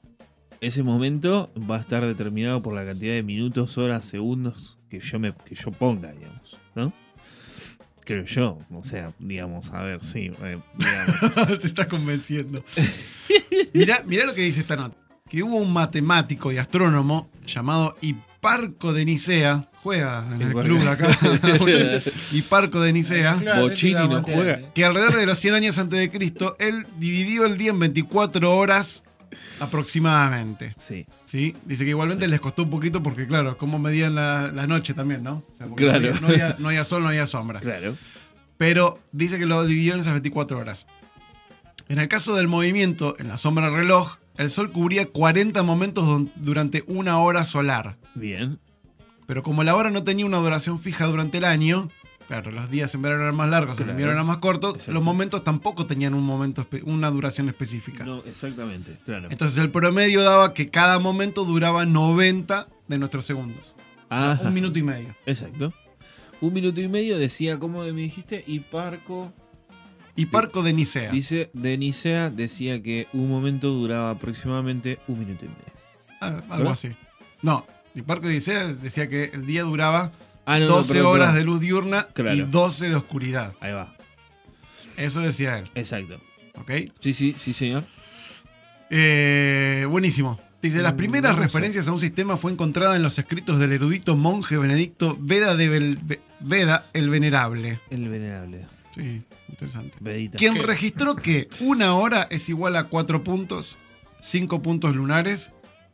[0.60, 5.18] ese momento va a estar determinado por la cantidad de minutos, horas, segundos que yo
[5.18, 6.92] me que yo ponga, digamos, ¿no?
[8.04, 11.58] Creo yo, o sea, digamos, a ver, sí, eh, digamos.
[11.60, 12.64] Te estás convenciendo.
[13.72, 14.96] mirá, mirá lo que dice esta nota.
[15.28, 19.68] Que hubo un matemático y astrónomo llamado Hiparco de Nicea.
[19.82, 20.68] Juega en el Hiparco.
[20.68, 22.02] club de acá.
[22.32, 23.40] Hiparco de Nicea.
[23.60, 24.72] Bochini no juega.
[24.72, 28.56] Que alrededor de los 100 años antes de Cristo, él dividió el día en 24
[28.56, 29.04] horas
[29.60, 30.74] aproximadamente.
[30.78, 31.54] Sí, ¿sí?
[31.64, 32.30] Dice que igualmente Sí.
[32.30, 35.44] les costó un poquito porque, claro, cómo medían la, la noche también, ¿no?
[35.52, 36.12] O sea, Claro.
[36.20, 37.60] no, había, no había- sol, no había sombra.
[37.60, 37.96] claro.
[38.56, 40.86] Pero dice que lo dividió en esas 24 horas.
[41.88, 46.28] En el caso del movimiento en la sombra del reloj, el sol cubría 40 momentos
[46.36, 47.96] durante una hora solar.
[48.14, 48.58] Bien.
[49.26, 51.88] Pero como la hora no tenía una duración fija durante el año,
[52.30, 53.90] claro, los días en verano eran más largos, Claro.
[53.90, 58.04] invierno eran más cortos, los momentos tampoco tenían un momento una duración específica.
[58.04, 59.26] No, exactamente, claro.
[59.32, 63.74] Entonces el promedio daba que cada momento duraba 90 de nuestros segundos.
[64.08, 64.40] Ajá.
[64.46, 65.08] Un minuto y medio.
[65.26, 65.72] Exacto.
[66.40, 68.44] Un minuto y medio decía, ¿cómo me dijiste?
[68.46, 69.32] Hiparco.
[70.14, 71.10] Y Parco de Nicea.
[71.10, 75.72] Dice, de Nicea decía que un momento duraba aproximadamente un minuto y medio.
[76.20, 76.72] Ah, algo ¿Verdad?
[76.72, 76.88] así.
[77.42, 80.12] No, y Parco de Nicea decía que el día duraba
[80.50, 82.46] Ah, no, no, 12 perdón, horas de luz diurna y Claro.
[82.46, 83.54] 12 de oscuridad.
[83.60, 83.94] Ahí va.
[84.96, 85.70] Eso decía él.
[85.74, 86.20] Exacto.
[86.56, 86.70] ¿Ok?
[87.00, 87.84] Sí, sí, sí, señor.
[88.90, 90.40] Eh, buenísimo.
[90.62, 94.14] Dice, las Mm, primeras referencias a un sistema fue encontrada en los escritos del erudito
[94.16, 97.80] monje benedicto Veda, de Bel- Veda el Venerable.
[97.88, 98.66] El venerable.
[98.94, 99.96] Sí, interesante.
[100.00, 100.36] Vedita.
[100.36, 103.78] Quien registró que una hora es igual a 4 puntos,
[104.20, 105.50] 5 puntos lunares,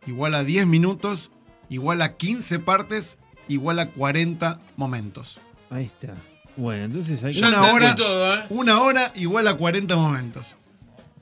[0.06, 1.30] igual a 10 minutos,
[1.68, 5.38] igual a 15 partes, igual a 40 momentos.
[5.70, 6.14] Ahí está.
[6.56, 7.40] Bueno, entonces hay que...
[7.44, 8.44] Una hora, todo, ¿eh?
[8.50, 10.54] una hora igual a 40 momentos.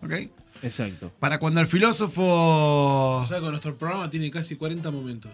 [0.02, 0.12] ¿Ok?
[0.62, 1.12] Exacto.
[1.18, 2.22] Para cuando el filósofo...
[3.22, 5.32] O sea, con nuestro programa tiene casi 40 momentos.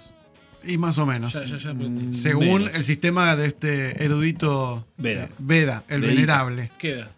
[0.65, 1.33] Y más o menos.
[1.33, 1.73] Ya, ya, ya.
[1.75, 5.25] Mm, Según el sistema de este erudito Veda.
[5.25, 6.15] eh, Veda, el Vedita.
[6.21, 6.71] venerable.
[6.79, 7.11] Queda.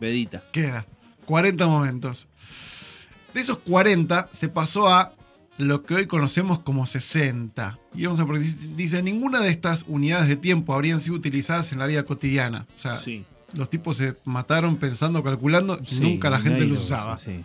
[0.00, 0.42] Vedita.
[0.52, 0.86] Queda
[1.26, 2.26] 40 momentos.
[3.32, 5.12] De esos 40 se pasó a
[5.60, 7.78] lo que hoy conocemos como 60.
[7.94, 8.44] Y vamos a porque
[8.76, 12.66] dice, ninguna de estas unidades de tiempo habrían sido utilizadas en la vida cotidiana.
[12.74, 13.24] O sea, Sí.
[13.52, 17.18] los tipos se mataron pensando, calculando, y Sí, nunca la gente los lo usaba.
[17.18, 17.42] sí.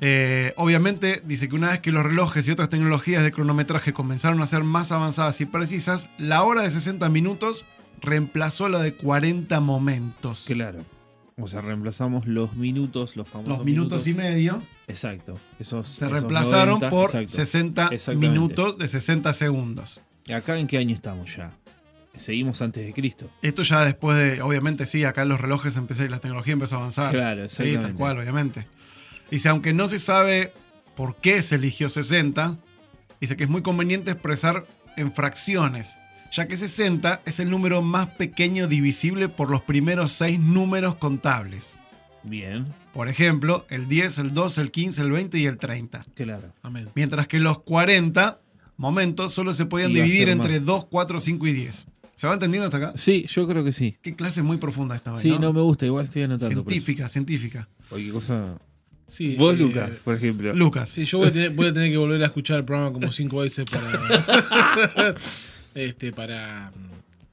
[0.00, 4.42] Eh, obviamente, dice que una vez que los relojes y otras tecnologías de cronometraje comenzaron
[4.42, 7.64] a ser más avanzadas y precisas, la hora de 60 minutos
[8.02, 10.44] reemplazó la de 40 momentos.
[10.46, 10.80] Claro.
[11.36, 15.38] O sea, reemplazamos los minutos, los famosos Los minutos y medio Exacto.
[15.58, 17.32] Esos, se esos reemplazaron 90, por exacto.
[17.32, 18.28] 60 Exactamente.
[18.30, 20.00] minutos de 60 segundos.
[20.32, 21.52] ¿Acá en qué año estamos ya?
[22.16, 23.28] Seguimos antes de Cristo.
[23.42, 27.10] Esto ya después de, obviamente sí, acá los relojes empezaron, la tecnología empezó a avanzar.
[27.10, 28.68] Claro, Sí, tal cual, obviamente.
[29.30, 30.52] Dice, aunque no se sabe
[30.96, 32.56] por qué se eligió 60,
[33.20, 34.66] dice que es muy conveniente expresar
[34.96, 35.98] en fracciones,
[36.34, 41.78] ya que 60 es el número más pequeño divisible por los primeros seis números contables.
[42.24, 42.66] Bien.
[42.92, 46.06] Por ejemplo, el 10, el 12, el 15, el 20 y el 30.
[46.14, 46.52] Claro.
[46.62, 46.88] Amén.
[46.94, 48.40] Mientras que los 40
[48.76, 50.66] momentos solo se podían dividir entre más.
[50.66, 51.86] 2, 4, 5 y 10.
[52.16, 52.92] ¿Se va entendiendo hasta acá?
[52.96, 53.96] Sí, yo creo que sí.
[54.02, 55.38] Qué clase muy profunda esta hoy, Sí, ¿no?
[55.38, 56.62] no me gusta, igual estoy anotando.
[56.62, 57.68] científica, científica.
[57.88, 58.58] Cualquier cosa.
[59.06, 60.52] Sí, Vos, eh, Lucas, por ejemplo.
[60.54, 60.88] Lucas.
[60.88, 63.12] Sí, yo voy a, tener, voy a tener que volver a escuchar el programa como
[63.12, 65.14] cinco veces para.
[65.74, 66.72] este, para.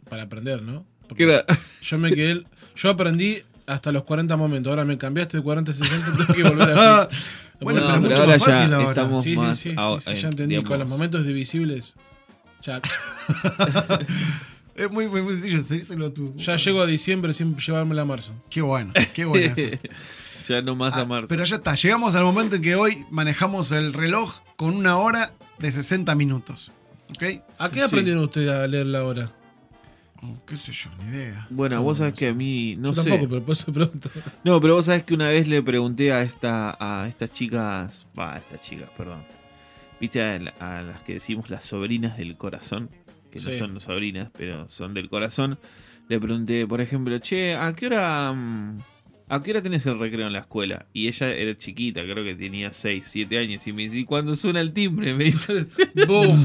[0.10, 0.86] Para aprender, ¿no?
[1.08, 1.44] Porque.
[1.82, 2.44] Yo me quedé.
[2.76, 4.70] Yo aprendí hasta los 40 momentos.
[4.70, 7.10] Ahora me cambiaste de 40 a 60, tengo que volver a.
[7.62, 8.88] Bueno, No, pero es mucho ahora más fácil ya ahora.
[8.90, 9.60] estamos Sí, sí, más.
[9.60, 10.56] sí, sí, a- sí, eh, ya entendí.
[10.56, 11.94] digamos, Con los momentos divisibles.
[12.64, 12.82] Ya,
[14.76, 16.36] Es muy, muy sencillo, díselo a tu.
[16.38, 18.34] ya llego a diciembre sin llevármela a marzo.
[18.50, 19.78] Qué bueno, qué bueno eso.
[20.48, 21.28] ya no más Ah, a marzo.
[21.30, 25.34] pero ya está, llegamos al momento en que hoy manejamos el reloj con una hora
[25.60, 26.72] de 60 minutos.
[27.12, 27.24] ¿Ok?
[27.58, 27.86] ¿A qué Sí.
[27.86, 29.32] aprendieron ustedes a leer la hora?
[30.24, 31.48] Oh, qué sé yo, ni idea.
[31.50, 32.76] Bueno, vos sabés que a mí.
[32.78, 33.10] No Yo sé.
[33.10, 34.10] tampoco, pero por eso pregunto.
[34.44, 38.36] No, pero vos sabés que una vez le pregunté a esta a estas chicas, va,
[38.36, 39.24] a estas chicas, perdón.
[40.00, 42.90] ¿Viste a, la- a las que decimos las sobrinas del corazón?
[43.32, 45.58] Que no son sobrinas, pero son del corazón.
[46.08, 48.80] Le pregunté, por ejemplo, che, ¿a qué hora mm,
[49.34, 50.86] a qué hora tenés el recreo en la escuela?
[50.94, 54.36] Y ella era chiquita, creo que tenía 6, 7 años y me dice, "¿Y cuando
[54.36, 55.66] suena el timbre?" Me dice,
[56.08, 56.44] ¡Boom!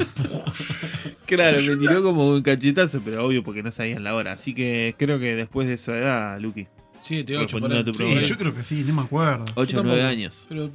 [1.27, 4.33] claro, me tiró como un cachetazo, pero obvio porque no sabían la hora.
[4.33, 6.69] Así que creo que después de esa edad, Luqui,
[7.01, 9.45] 7, 8, Respondiendo a tu Sí, yo creo que sí, no me acuerdo.
[9.55, 9.97] 8 o tampoco.
[9.97, 10.47] 9 años.
[10.49, 10.71] Pero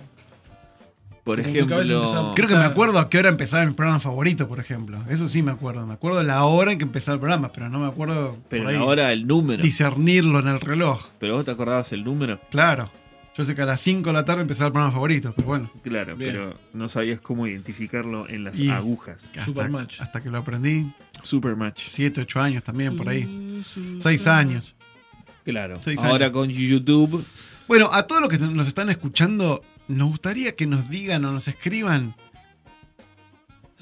[1.23, 1.77] Por ejemplo,
[2.35, 5.03] Creo que me acuerdo a qué hora empezaba mi programa favorito, por ejemplo.
[5.09, 5.85] Eso sí me acuerdo.
[5.85, 8.71] Me acuerdo la hora en que empezaba el programa, pero no me acuerdo pero por
[8.73, 9.61] ahí, ahora el número.
[9.61, 11.05] discernirlo en el reloj.
[11.19, 12.39] Pero vos te acordabas el número.
[12.49, 12.89] Claro.
[13.37, 15.71] Yo sé que a las 5 de la tarde empezaba el programa favorito, pero bueno.
[15.83, 16.31] Claro, Bien.
[16.33, 19.25] pero no sabías cómo identificarlo en las Y- agujas.
[19.27, 20.01] Hasta, Supermatch.
[20.01, 20.91] hasta que lo aprendí.
[21.23, 21.83] Supermatch.
[21.85, 23.61] 7, 8 años también, por ahí.
[23.99, 24.75] 6 años.
[25.45, 25.77] Claro.
[25.81, 26.31] Seis Ahora años.
[26.37, 27.25] con YouTube.
[27.67, 31.47] Bueno, a todos los que nos están escuchando, nos gustaría que nos digan o nos
[31.47, 32.15] escriban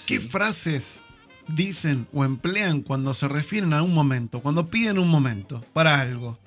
[0.05, 1.01] qué frases
[1.47, 6.37] dicen o emplean cuando se refieren a un momento, cuando piden un momento para algo.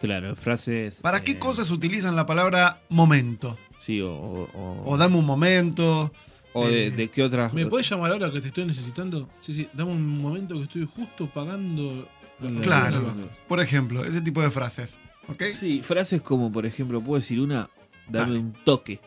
[0.00, 0.96] Claro, frases.
[1.00, 3.56] ¿Para eh, qué cosas utilizan la palabra momento?
[3.80, 4.10] Sí, o.
[4.12, 6.12] O, o- O dame un momento.
[6.52, 7.52] o de, eh, de qué otras.
[7.54, 9.28] ¿Me puedes llamar ahora que te estoy necesitando?
[9.40, 12.06] Sí, sí, dame un momento que estoy justo pagando.
[12.40, 13.14] la Claro.
[13.48, 14.98] Por ejemplo, ese tipo de frases.
[15.28, 15.42] ¿Ok?
[15.58, 17.70] Sí, frases como, por ejemplo, puedo decir una.
[18.08, 18.38] Dame Dale.
[18.40, 19.00] un toque.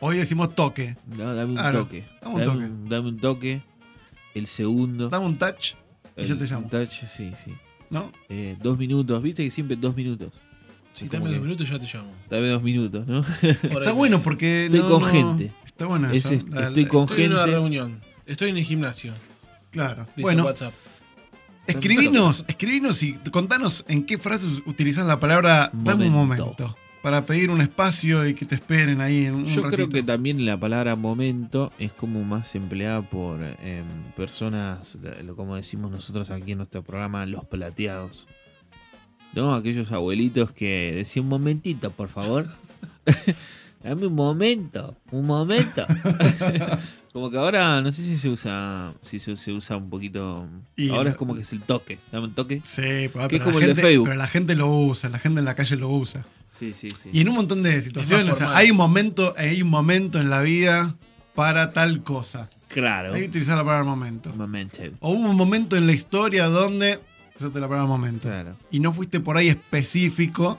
[0.00, 0.96] Hoy decimos toque.
[1.16, 2.04] No, dame un Claro, toque.
[2.22, 2.64] dame un dame, toque.
[2.64, 3.62] Un, dame un toque.
[4.34, 5.08] El segundo.
[5.08, 5.74] Dame un touch
[6.16, 6.68] y el, yo te llamo.
[6.68, 7.54] touch, sí, sí.
[7.90, 8.10] ¿No?
[8.28, 9.22] Eh, dos minutos.
[9.22, 10.32] Viste que siempre dos minutos.
[10.94, 12.10] Sí, dame dos minutos y ya te llamo.
[12.30, 13.24] Dame dos minutos, ¿no?
[13.42, 14.66] Está bueno porque.
[14.66, 15.52] Estoy no- con no- gente.
[15.64, 16.30] Está bueno eso.
[16.48, 17.52] La- estoy la- con Estoy en una gente.
[17.52, 18.00] reunión.
[18.26, 19.12] Estoy en el gimnasio.
[19.70, 20.02] Claro.
[20.16, 20.72] Dice Bueno, WhatsApp.
[21.66, 26.76] escribinos, escribinos y contanos en qué frases utilizas la palabra dame un Momento.
[27.04, 29.76] Para pedir un espacio y que te esperen ahí en un Yo ratito.
[29.76, 33.84] creo que también la palabra momento es como más empleada por em,
[34.16, 34.96] personas,
[35.36, 38.26] como decimos nosotros aquí en nuestro programa, los plateados.
[39.34, 39.54] ¿No?
[39.54, 42.48] Aquellos abuelitos que decían un momentito, por favor.
[43.84, 45.84] Dame un momento, un momento.
[47.12, 50.48] como que ahora no sé si se usa, si se, se usa un poquito.
[50.74, 51.98] Y- ahora es como que es el toque.
[52.10, 52.62] Dame un toque.
[52.64, 54.06] Sí, pero, Que es como la el de Facebook.
[54.06, 56.24] pero la gente lo usa, la gente en la calle lo usa.
[56.58, 57.10] Sí, sí, sí.
[57.12, 60.30] Y en un montón de situaciones, o sea, hay un momento, hay un momento en
[60.30, 60.94] la vida
[61.34, 62.48] para tal cosa.
[62.68, 63.14] Claro.
[63.14, 64.32] Hay que utilizar la palabra momento.
[64.34, 64.80] Momento.
[65.00, 67.00] O hubo un momento en la historia donde
[67.36, 68.28] usaste la palabra momento.
[68.28, 68.56] Claro.
[68.70, 70.58] Y no fuiste por ahí específico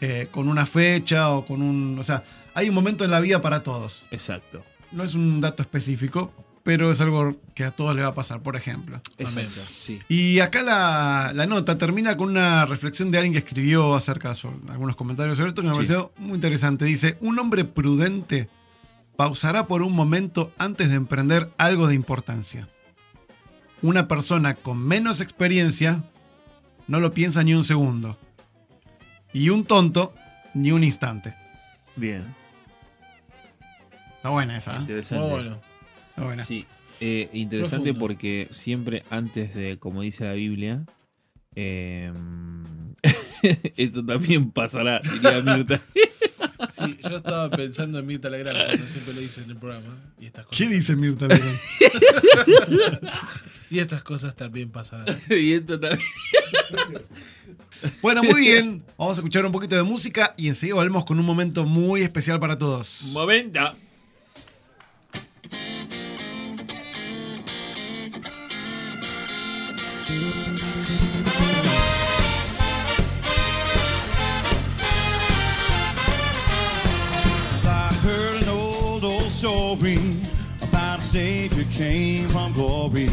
[0.00, 1.98] eh, con una fecha o con un.
[1.98, 4.04] O sea, hay un momento en la vida para todos.
[4.10, 4.62] Exacto.
[4.92, 6.32] No es un dato específico,
[6.64, 9.00] pero es algo que a todos le va a pasar, por ejemplo.
[9.18, 9.60] Exacto.
[9.80, 10.00] Sí.
[10.08, 14.72] Y acá la, la nota termina con una reflexión de alguien que escribió acerca de
[14.72, 15.78] algunos comentarios sobre esto que me Sí.
[15.78, 16.86] pareció muy interesante.
[16.86, 18.48] Dice, un hombre prudente
[19.16, 22.66] pausará por un momento antes de emprender algo de importancia.
[23.82, 26.02] Una persona con menos experiencia
[26.88, 28.18] no lo piensa ni un segundo.
[29.34, 30.14] Y un tonto
[30.54, 31.34] ni un instante.
[31.94, 32.34] Bien.
[34.16, 34.76] Está buena esa.
[34.76, 34.80] ¿eh?
[34.80, 35.22] Interesante.
[35.22, 35.73] Muy bueno.
[36.46, 36.66] Sí,
[37.00, 37.98] eh, interesante Profundo.
[37.98, 40.84] porque siempre antes de, como dice la Biblia,
[41.56, 42.12] eh,
[43.76, 45.80] eso también pasará, diría Mirta.
[46.70, 49.96] Sí, yo estaba pensando en Mirta Legrand cuando siempre lo dice en el programa.
[50.18, 51.58] Y estas cosas, ¿Qué dice Mirta Legrand?
[53.70, 55.20] y estas cosas también pasarán.
[55.30, 56.00] y esto también.
[58.00, 58.82] Bueno, muy bien.
[58.96, 62.40] Vamos a escuchar un poquito de música y enseguida volvemos con un momento muy especial
[62.40, 63.10] para todos.
[63.12, 63.60] Momento.
[70.06, 70.10] I
[78.02, 79.98] heard an old, old story
[80.60, 83.08] about a Savior came from glory.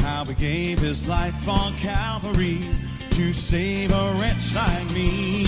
[0.00, 2.68] How he gave his life on Calvary
[3.10, 5.46] to save a wretch like me.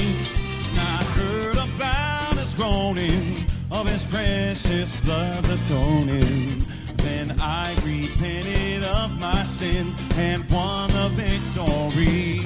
[0.70, 6.62] And I heard about his groaning, of his precious blood atoning.
[7.10, 12.38] Then I repented of my sin and won the victory.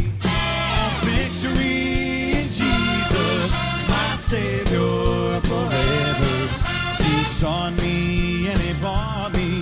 [1.05, 3.50] Victory in Jesus,
[3.94, 6.35] my Savior forever.
[7.05, 9.61] He saw me and he bought me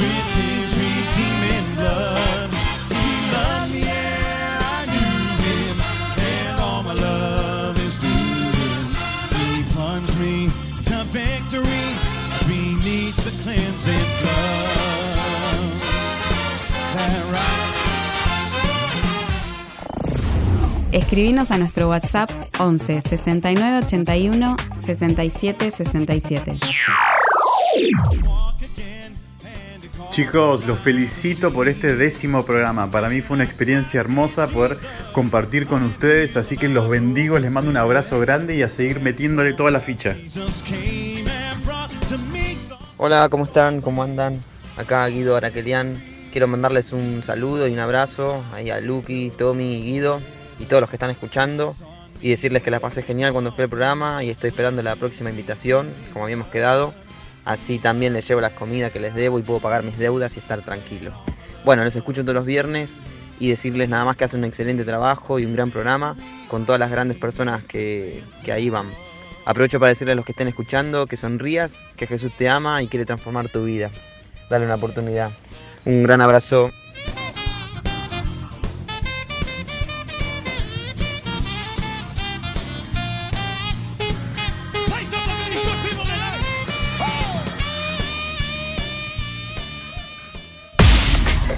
[0.00, 2.48] with his redeeming blood.
[2.88, 5.76] He loved me and I knew him,
[6.32, 8.96] and all my love is due him.
[9.40, 10.48] He plunged me
[10.88, 11.86] to victory
[12.48, 14.07] beneath the cleansing.
[20.92, 26.54] Escribinos a nuestro WhatsApp 11 69 81 67 67.
[30.10, 32.90] Chicos, los felicito por este décimo programa.
[32.90, 34.76] Para mí fue una experiencia hermosa poder
[35.12, 39.00] compartir con ustedes, así que los bendigo, les mando un abrazo grande y a seguir
[39.00, 40.16] metiéndole toda la ficha.
[43.00, 43.80] Hola, ¿cómo están?
[43.80, 44.40] ¿Cómo andan?
[44.76, 46.02] Acá Guido Araquelian.
[46.32, 50.20] Quiero mandarles un saludo y un abrazo a Lucky, Tommy Guido
[50.58, 51.76] y todos los que están escuchando.
[52.20, 55.30] y decirles que la pasé genial cuando fui al programa y estoy esperando la próxima
[55.30, 56.92] invitación, como habíamos quedado.
[57.44, 60.40] Así también les llevo las comidas que les debo y puedo pagar mis deudas y
[60.40, 61.12] estar tranquilo.
[61.64, 62.98] Bueno, los escucho todos los viernes
[63.38, 66.16] y decirles nada más que hacen un excelente trabajo y un gran programa
[66.48, 68.88] con todas las grandes personas que, que ahí van.
[69.48, 72.86] Aprovecho para decirles a los que estén escuchando que sonrías, que Jesús te ama y
[72.86, 73.90] quiere transformar tu vida.
[74.50, 75.30] Dale una oportunidad.
[75.86, 76.70] Un gran abrazo.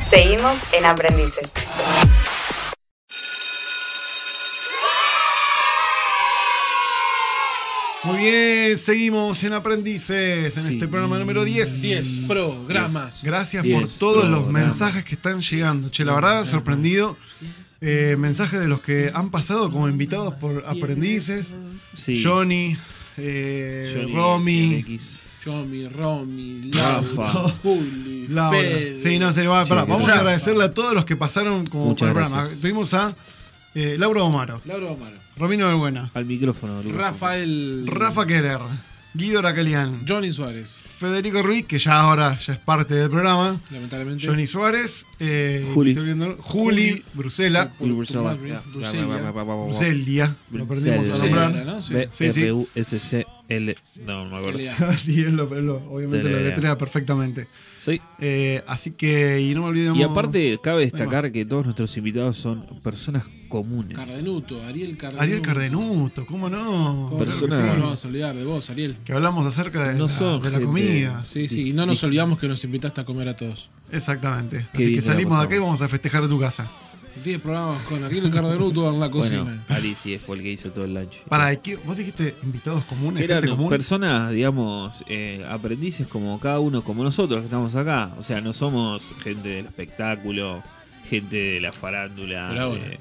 [0.09, 1.53] Seguimos en Aprendices.
[8.03, 11.83] Muy bien, seguimos en Aprendices en este programa número 10.
[11.83, 13.23] 10 programas.
[13.23, 15.91] Gracias 10 por todos los mensajes que están llegando.
[15.91, 17.17] Che, la verdad, sorprendido.
[17.83, 21.55] Eh, mensajes de los que han pasado como invitados por Aprendices.
[21.95, 22.23] Sí.
[22.23, 22.75] Johnny,
[23.19, 25.01] eh, Johnny, Romy.
[25.45, 27.49] Yomi, Romy, Rafa.
[27.63, 28.59] Juli, Laura.
[28.59, 28.99] Fede.
[28.99, 31.99] Sí, no, se va, pará, vamos a agradecerle a todos los que pasaron como Muchas
[32.01, 32.37] por el programa.
[32.39, 32.61] gracias.
[32.61, 33.15] Tuvimos a
[33.74, 35.16] eh, Laura Omaro, Laura Omaro.
[35.37, 36.83] Romino del Buena, Al micrófono.
[36.83, 37.85] Rafael.
[37.87, 38.61] Rafa Keller,
[39.14, 40.76] Guido Racalian, Johnny Suárez.
[41.01, 43.59] Federico Ruiz, que ya ahora ya es parte del programa.
[43.71, 44.27] Lamentablemente.
[44.27, 45.93] Johnny Suárez, eh, Juli.
[45.93, 47.05] estoy viendo- Juli, Juli.
[47.15, 48.37] Brusela, Y Bruselas.
[48.39, 48.63] Bruselia.
[48.71, 51.65] Bruselia, lo perdimos a nombrar.
[51.67, 51.83] ¿no?
[51.83, 51.95] Sí.
[51.95, 52.51] B Sí, sí.
[52.51, 53.75] U S C L.
[54.05, 54.87] No, no me acuerdo.
[54.89, 57.49] Así él lo, él lo- obviamente lo letrea perfectamente.
[57.83, 57.99] Sí.
[58.21, 59.99] Eh, así que, y no me olvidemos.
[59.99, 63.97] Y aparte, cabe destacar que todos nuestros invitados son personas comunes.
[63.97, 65.23] Cardenuto, Ariel Cardenuto.
[65.25, 67.09] Ariel Cardenuto, ¿cómo no?
[67.11, 67.33] ¿Cómo sí.
[67.41, 68.97] ¿Cómo nos vamos a olvidar de vos, Ariel?
[69.05, 70.71] Que hablamos acerca de, No la, son de la gente-
[71.24, 73.70] Sí, sí, y no nos olvidamos que nos invitaste a comer a todos.
[73.92, 74.66] Exactamente.
[74.72, 76.66] Qué Así que salimos de acá y vamos a festejar a tu casa.
[77.24, 79.42] 10 programas con Ariel Cardenuto en la cocina.
[79.42, 81.18] Bueno, Ali sí fue el que hizo todo el lunch.
[81.29, 83.22] Para, ¿qué- ¿vos dijiste invitados comunes?
[83.24, 83.68] Eran gente común.
[83.68, 88.12] personas, digamos, eh, aprendices como cada uno, como nosotros que estamos acá.
[88.18, 90.62] O sea, no somos gente del espectáculo,
[91.11, 92.48] gente de la farándula.
[92.62, 92.85] Ahora.
[92.85, 93.00] de-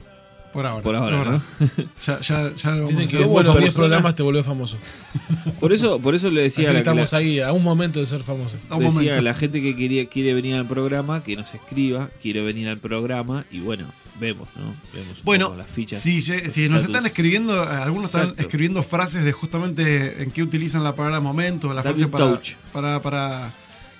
[0.53, 0.81] Por ahora.
[0.83, 1.41] Por ahora, es verdad.
[2.05, 3.19] Ya, ya, ya lo vamos Dicen a que hacer.
[3.19, 4.77] después de los 10 personas- programas te volvés famoso.
[5.59, 7.63] Por eso, por eso le Así decía, que a la, estamos la- ahí a un
[7.63, 8.55] momento de ser famoso.
[8.69, 9.19] A un decía momento.
[9.19, 12.77] a la gente que quería, quiere venir al programa, que nos escriba, quiere venir al
[12.77, 13.85] programa y bueno,
[14.19, 14.73] vemos, ¿no?
[14.93, 16.01] Vemos Bueno, las fichas.
[16.01, 20.83] si, si nos están escribiendo, eh, algunos están escribiendo frases de justamente en qué utilizan
[20.83, 22.53] la palabra momento, la Dame frase un para, touch.
[22.73, 23.51] para, para,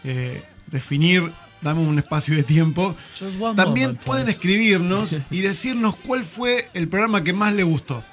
[0.03, 1.29] eh, definir,
[1.61, 2.95] dame un espacio de tiempo.
[3.55, 8.03] También pueden escribirnos y decirnos cuál fue el programa que más le gustó.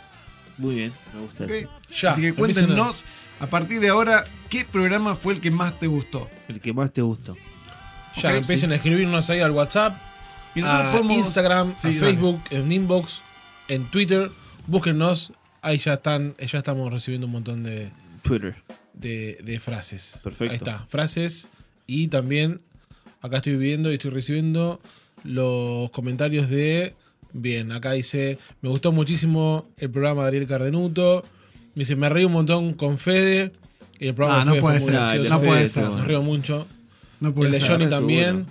[0.59, 1.68] Muy bien, me gusta eso.
[2.00, 3.04] Ya, Así que cuéntenos
[3.40, 6.28] a partir de ahora qué programa fue el que más te gustó.
[6.48, 7.37] El que más te gustó.
[8.22, 9.94] Ya, Ok, empiecen a escribirnos ahí al WhatsApp,
[10.54, 12.00] Y nosotros a podemos- Instagram, Sí, a dale.
[12.00, 13.20] Facebook, en Inbox,
[13.68, 14.30] en Twitter.
[14.66, 17.90] Búsquennos, ahí ya están, ya estamos recibiendo un montón de,
[18.22, 18.56] Twitter.
[18.94, 20.18] de, de frases.
[20.24, 20.52] Perfecto.
[20.52, 21.48] Ahí está, frases.
[21.87, 22.62] Y también
[23.26, 24.80] acá estoy viendo y estoy recibiendo
[25.24, 26.94] los comentarios de.
[27.32, 31.22] Bien, acá dice: Me gustó muchísimo el programa de Ariel Cardenuto.
[31.74, 33.52] Me dice: Me reí un montón con Fede.
[33.98, 35.84] Y el programa Ah, de no puede ser, no puede ser.
[35.84, 36.66] Nos río mucho.
[37.20, 37.68] No puede el de ser.
[37.70, 38.44] Johnny también.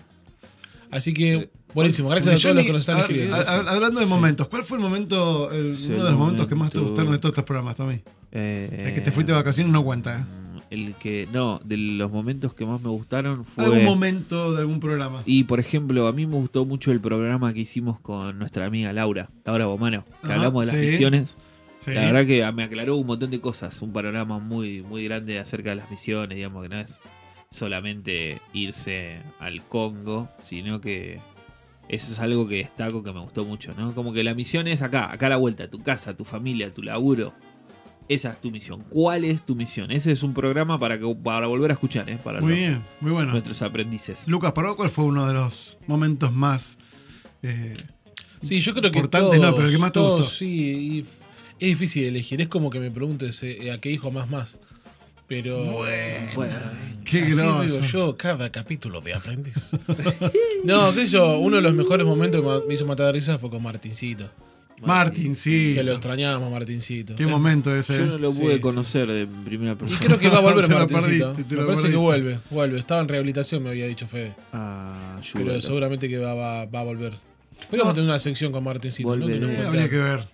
[0.89, 2.09] Así que, buenísimo.
[2.09, 3.35] Gracias Porque a todos los Johnny, que nos están escribiendo.
[3.35, 6.71] Hablando de momentos, ¿cuál fue el momento, el- Sí, uno de los momentos que más
[6.71, 8.01] te gustaron de todos estos programas, Tommy?
[8.31, 10.23] Eh, El que te fuiste de vacaciones no cuenta, ¿eh?
[10.69, 13.65] El que, no, de los momentos que más me gustaron fue.
[13.65, 15.21] ¿Algún momento de algún programa?
[15.25, 18.91] Y por ejemplo, a mí me gustó mucho el programa que hicimos con nuestra amiga
[18.91, 20.87] Laura, Laura Bomano, que Ajá, hablamos de las sí.
[20.87, 21.35] misiones.
[21.79, 21.93] Sí.
[21.93, 25.69] La verdad que me aclaró un montón de cosas, un panorama muy, muy grande acerca
[25.69, 26.99] de las misiones, digamos que no es
[27.51, 31.19] solamente irse al Congo, sino que
[31.87, 33.93] eso es algo que destaco que me gustó mucho, ¿no?
[33.93, 36.81] Como que la misión es acá, acá a la vuelta, tu casa, tu familia, tu
[36.81, 37.33] laburo.
[38.07, 38.83] Esa es tu misión.
[38.89, 39.89] ¿Cuál es tu misión?
[39.91, 42.19] Ese es un programa para que para volver a escuchar, ¿eh?
[42.23, 43.31] Para Muy los- bien, muy bueno.
[43.31, 44.27] nuestros aprendices.
[44.27, 46.77] Lucas, ¿para vos cuál fue uno de los momentos más
[47.41, 47.73] eh,
[48.43, 49.39] Sí, yo creo que importantes?
[49.39, 50.35] todos, no, pero el que más te todos, gustó.
[50.35, 50.99] Sí, y
[51.59, 52.39] es difícil elegir.
[52.41, 54.59] Es como que me preguntes eh, a qué hijo más más.
[55.27, 55.63] Pero.
[56.35, 56.53] Bueno,
[57.05, 57.61] qué así groso.
[57.63, 59.71] digo yo cada capítulo de Aprendiz.
[60.63, 63.39] no, qué sé yo, uno de los mejores momentos que me hizo matar de risa
[63.39, 64.29] fue con Martincito.
[64.83, 65.73] Martín, sí.
[65.73, 67.15] Que lo extrañábamos a Martincito.
[67.15, 67.97] Qué momento ese.
[67.97, 68.59] Yo no lo Sí, pude sí.
[68.61, 69.99] conocer de primera Y persona.
[70.05, 71.25] creo que va a volver Te lo Martincito.
[71.31, 71.97] perdiste, te lo me parece que perdiste.
[71.97, 72.79] vuelve, vuelve.
[72.79, 74.33] Estaba en rehabilitación, me había dicho Fede.
[74.53, 77.13] Ah, Pero seguramente que va, va- va a volver.
[77.69, 79.25] Podríamos tener una sección con Martincito, ¿no?
[79.25, 79.47] Volveré.
[79.47, 80.27] Que Eh, habría que ver.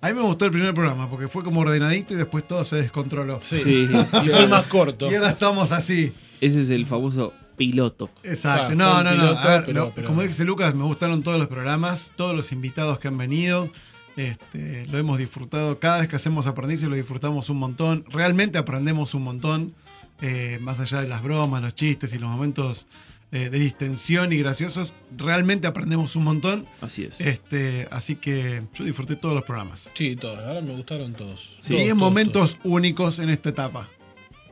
[0.00, 2.76] A mí me gustó el primer programa porque fue como ordenadito y después todo se
[2.76, 3.40] descontroló.
[3.42, 3.56] Sí.
[3.56, 3.88] Sí.
[4.24, 5.10] Y fue el más corto.
[5.10, 6.12] Y ahora estamos así.
[6.40, 8.08] Ese es el famoso piloto.
[8.22, 8.68] Exacto.
[8.72, 9.16] Ah, no, no, no.
[9.16, 12.98] piloto, A ver, pero- Como dice Lucas, me gustaron todos los programas, todos los invitados
[12.98, 13.70] que han venido.
[14.16, 15.78] Este, lo hemos disfrutado.
[15.78, 18.04] Cada vez que hacemos aprendices lo disfrutamos un montón.
[18.10, 19.74] Realmente aprendemos un montón.
[20.20, 22.88] eh, más allá de las bromas, los chistes y los momentos
[23.30, 26.66] eh, de distensión y graciosos, realmente aprendemos un montón.
[26.80, 27.20] Así es.
[27.20, 29.88] Este, así que yo disfruté todos los programas.
[29.94, 30.38] Sí, todos.
[30.40, 31.54] Ahora me gustaron todos.
[31.60, 31.74] Sí.
[31.74, 33.88] 10 momentos únicos en esta etapa.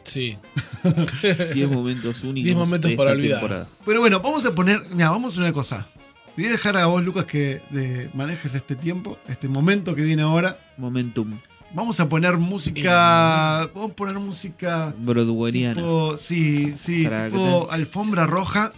[0.06, 0.36] Sí.
[1.54, 2.44] 10 momentos únicos.
[2.44, 3.40] 10 momentos de para esta olvidar.
[3.40, 3.68] temporada.
[3.84, 4.82] Pero bueno, vamos a poner.
[4.90, 5.86] Mira, vamos a hacer una cosa.
[6.34, 10.02] Te voy a dejar a vos, Lucas, que de- manejes este tiempo, este momento que
[10.02, 10.58] viene ahora.
[10.76, 11.32] Momentum.
[11.74, 13.68] Vamos a poner música.
[13.74, 14.94] Vamos a poner música.
[14.98, 15.74] Broadwayana.
[15.74, 18.70] Tipo, sí, sí, Para tipo alfombra roja.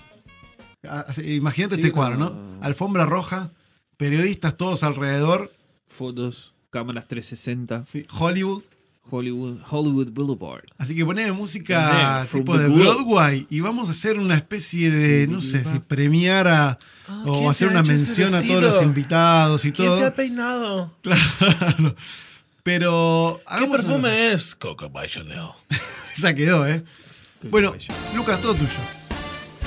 [0.89, 2.63] Ah, Imagínate Sí, este cuadro, como- ¿no?
[2.65, 3.51] Alfombra roja,
[3.97, 5.53] periodistas todos alrededor.
[5.89, 7.85] Fotos, cámaras 360.
[7.85, 8.63] Sí, Hollywood.
[9.11, 10.65] Hollywood, Hollywood Boulevard.
[10.79, 12.83] Así que poneme música From tipo de world.
[13.05, 17.51] Broadway y vamos a hacer una especie de, no sé, si premiar a, ¿quién o
[17.51, 19.99] hacer ha una mención a todos los invitados y ¿Quién todo.
[19.99, 20.95] te ha peinado?
[21.03, 21.95] Claro.
[22.63, 24.55] Pero ¿Qué una perfume es?
[24.55, 25.49] Coco by Chanel.
[26.17, 26.85] Esa quedó, ¿eh?
[27.51, 27.73] Bueno,
[28.15, 28.69] Lucas, todo tuyo.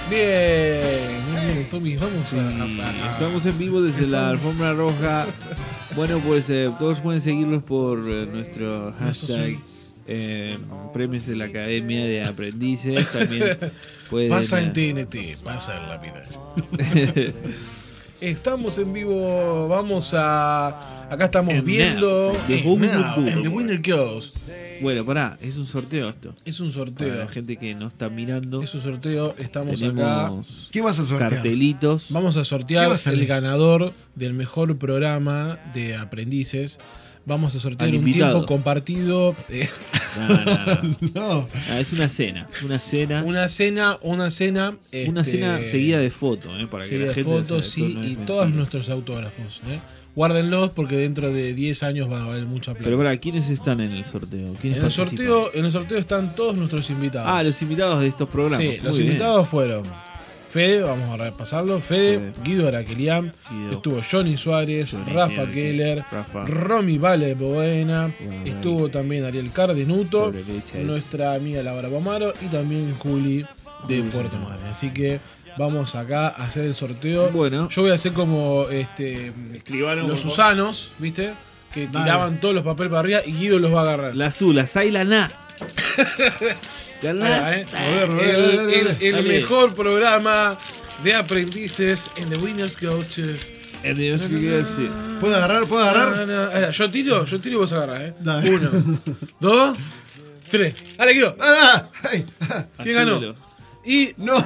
[0.10, 1.96] Bien, muy bien, Tommy.
[1.96, 5.26] Vamos Sí, a, a- a- estamos en vivo desde la Estamos- alfombra roja.
[5.96, 9.58] Bueno, pues eh, todos pueden seguirlos por eh, nuestro hashtag
[10.08, 10.58] eh,
[10.94, 13.12] premios de la Academia de Aprendices.
[13.12, 13.58] También
[14.10, 14.30] pueden.
[14.30, 16.24] Pasa en eh, TNT, pasa en la vida.
[18.22, 21.10] Estamos en vivo, vamos a.
[21.12, 22.32] Acá estamos And viendo.
[22.34, 24.34] now, the now, and winner goes.
[24.80, 26.36] Bueno, pará, es un sorteo esto.
[26.46, 27.10] Es un sorteo.
[27.10, 28.62] Para la gente que no está mirando.
[28.62, 31.32] Es un sorteo, estamos Tenemos ¿Qué vas a sortear?
[31.32, 32.08] cartelitos.
[32.12, 36.80] Vamos a ¿Qué sortear a el ganador del mejor programa de aprendices.
[37.26, 39.36] Vamos a sortear un tiempo compartido.
[39.50, 39.70] eh,
[40.18, 40.98] No, no, no.
[41.16, 41.48] No.
[41.70, 42.48] Ah, es una cena.
[42.66, 43.24] Una cena.
[43.24, 44.78] una cena, una cena.
[45.08, 46.68] Una este, cena seguida de fotos, ¿eh?
[46.68, 49.62] Para que la de gente fotos, sí, y todos nuestros autógrafos.
[49.70, 49.80] ¿eh?
[50.14, 52.84] Guárdenlos porque dentro de 10 años va a valer mucha plata.
[52.84, 54.54] Pero para, ¿quiénes están en el sorteo?
[54.60, 57.30] ¿Quiénes en el sorteo, en el sorteo están todos nuestros invitados.
[57.32, 58.68] Ah, los invitados de estos programas.
[58.68, 59.08] Sí, los bien.
[59.12, 59.84] invitados fueron
[60.52, 62.34] Fede, vamos a repasarlo, Fede, Fede.
[62.44, 63.32] Guido Araquelian,
[63.72, 66.46] estuvo Johnny Suárez, Johnny Rafa Keller, Rafa.
[66.46, 68.50] Romy Vale Boena, Vale.
[68.50, 70.82] estuvo también Ariel Cardenuto, Richard.
[70.84, 73.46] nuestra amiga Laura Pomaro y también Juli
[73.88, 74.36] de Puerto.
[74.38, 74.68] Madre.
[74.70, 75.20] Así que
[75.58, 77.30] vamos acá a hacer el sorteo.
[77.30, 77.70] Bueno.
[77.70, 81.34] Yo voy a hacer como este Escribano, los Susanos, ¿viste?
[81.74, 84.16] Que tiraban todos los papeles para arriba y Guido los va a agarrar.
[84.18, 84.68] La azul, la.
[84.92, 85.32] La Na.
[89.02, 90.58] El, mejor programa
[91.04, 93.22] de aprendices en The Winners Go to.
[93.84, 94.20] El.
[95.20, 95.66] ¿Puedo agarrar?
[95.66, 96.28] ¿Puedo agarrar?
[96.54, 98.14] Eh, Yo tiro, yo tiro y vos agarrás, ¿eh?
[98.20, 98.50] Dale.
[98.52, 98.70] Uno,
[99.40, 99.78] dos,
[100.50, 100.76] tres.
[100.98, 101.36] Dale, Guido.
[101.40, 101.90] ¡Ah!
[102.10, 102.26] ¡Ay!
[102.84, 103.36] ¿Quién ganó?
[103.84, 104.38] Y ¡No!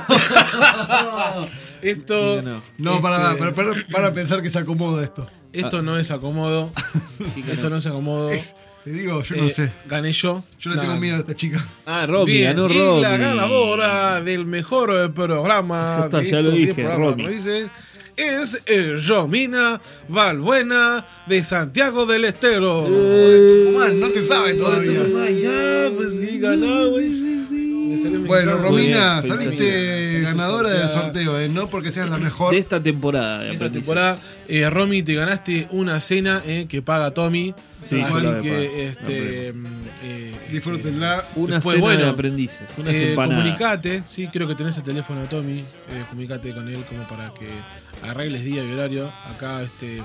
[1.81, 2.41] esto.
[2.77, 5.29] No, para, Este- para, para, para pensar que se acomoda esto.
[5.51, 6.71] esto no es acomodo.
[7.33, 8.29] ¿Quién Esto no es acomodo.
[8.31, 8.55] Es-
[8.85, 9.71] te digo, yo no Eh, sé.
[9.89, 10.43] Gané yo.
[10.59, 10.81] Yo le Nah.
[10.83, 11.65] tengo miedo a esta chica.
[11.87, 13.01] Ah, Romy, Bien, ganó y Romy.
[13.01, 17.17] la ganadora del mejor eh, programa Ya está, de ya lo dije, 10 programas.
[17.17, 17.29] ¿no
[18.17, 22.83] es eh, Romina Valbuena de Santiago del Estero.
[23.77, 25.01] Man, no se sabe todavía.
[25.97, 26.39] Pues sí,
[28.27, 28.57] Bueno.
[28.57, 31.49] Romina, saliste ganadora del sorteo, ¿eh?
[31.49, 32.51] No porque seas la mejor.
[32.51, 34.17] De esta temporada de Esta temporada,
[34.47, 37.53] eh, Romy, te ganaste una cena eh, que paga Tommy.
[37.87, 39.65] Sí, así que este, mm,
[40.03, 41.25] eh, Disfrútenla.
[41.35, 42.67] Una Después, cena bueno, de aprendices.
[42.77, 43.37] Unas Eh, empanadas.
[43.43, 45.59] comunicate, sí, creo que tenés el teléfono de Tommy.
[45.59, 45.65] Eh,
[46.09, 47.47] comunicate con él como para que
[48.07, 49.11] arregles día y horario.
[49.25, 50.01] Acá este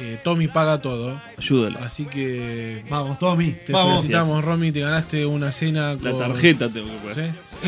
[0.00, 1.20] eh, Tommy paga todo.
[1.36, 1.80] Ayúdala.
[1.80, 3.52] Así que Vamos, Tommy.
[3.66, 3.96] te Vamos.
[3.96, 4.70] felicitamos, Romy.
[4.72, 6.04] Te ganaste una cena con.
[6.18, 7.32] La tarjeta tengo que poner.
[7.32, 7.64] ¿Sí?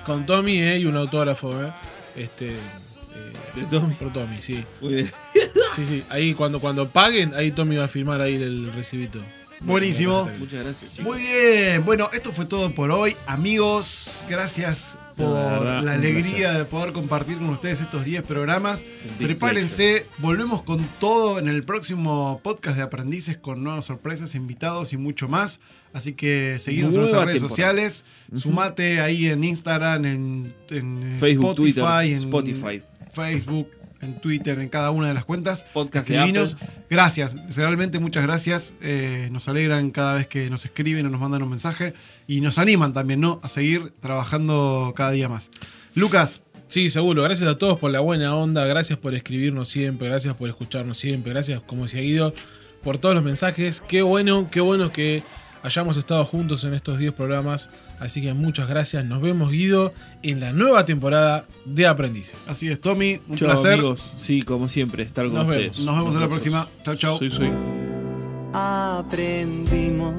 [0.06, 1.50] con Tommy eh, y un autógrafo.
[1.62, 1.72] Eh.
[2.16, 2.52] Este, eh,
[3.56, 3.94] De Tommy.
[3.94, 4.64] por Tommy, sí.
[4.80, 5.12] Muy bien.
[5.76, 6.04] Sí, sí.
[6.08, 9.20] Ahí cuando, cuando paguen, ahí Tommy va a firmar ahí el recibito.
[9.60, 10.28] Buenísimo.
[10.38, 11.06] Muchas gracias, chicos.
[11.06, 11.84] Muy bien.
[11.84, 13.16] Bueno, esto fue todo por hoy.
[13.26, 18.22] Amigos, gracias por La verdad, la un alegría de poder compartir con ustedes estos 10
[18.22, 18.84] programas.
[19.18, 24.98] Prepárense, volvemos con todo en el próximo podcast de aprendices con nuevas sorpresas, invitados y
[24.98, 25.60] mucho más.
[25.92, 27.48] Así que seguimos en nuestras redes temporada.
[27.48, 28.04] sociales.
[28.34, 32.82] Sumate ahí en Instagram, en, en Facebook, Spotify, Twitter, en Spotify.
[33.12, 33.70] Facebook,
[34.00, 35.66] en Twitter, en cada una de las cuentas.
[35.72, 36.56] Podcast Escribinos.
[36.90, 38.74] Gracias, realmente muchas gracias.
[38.80, 41.94] Eh, nos alegran cada vez que nos escriben o nos mandan un mensaje
[42.26, 43.40] y nos animan también, ¿no?
[43.42, 45.50] A seguir trabajando cada día más.
[45.94, 47.22] Lucas, Sí, seguro.
[47.22, 48.64] Gracias a todos por la buena onda.
[48.64, 50.08] Gracias por escribirnos siempre.
[50.08, 51.32] Gracias por escucharnos siempre.
[51.32, 52.34] Gracias, como decía Guido,
[52.82, 53.80] por todos los mensajes.
[53.86, 55.22] Qué bueno, qué bueno que
[55.66, 57.68] hayamos estado juntos en estos 10 programas.
[57.98, 59.04] Así que muchas gracias.
[59.04, 59.92] Nos vemos, Guido,
[60.22, 62.36] en la nueva temporada de Aprendices.
[62.46, 63.72] Así es, Tommy, un Chao, placer.
[63.74, 64.14] amigos.
[64.16, 65.80] Sí, como siempre, estar con Nos ustedes.
[65.80, 66.68] Nos vemos en la próxima.
[66.84, 67.18] Chao, chao.
[67.18, 67.50] Soy, soy.
[68.52, 70.14] aprendimos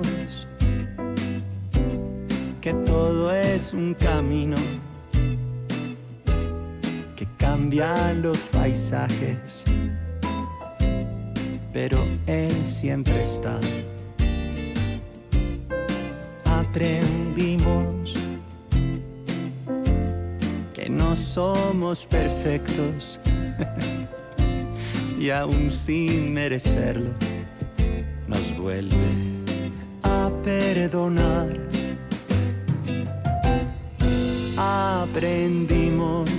[2.61, 4.57] que todo es un camino
[7.15, 9.63] que cambia los paisajes,
[11.71, 13.57] pero Él siempre está.
[16.77, 18.13] Aprendimos
[20.75, 23.19] que no somos perfectos
[25.19, 27.09] y aún sin merecerlo
[28.27, 28.95] nos vuelve
[30.03, 31.47] a perdonar.
[34.55, 36.29] Aprendimos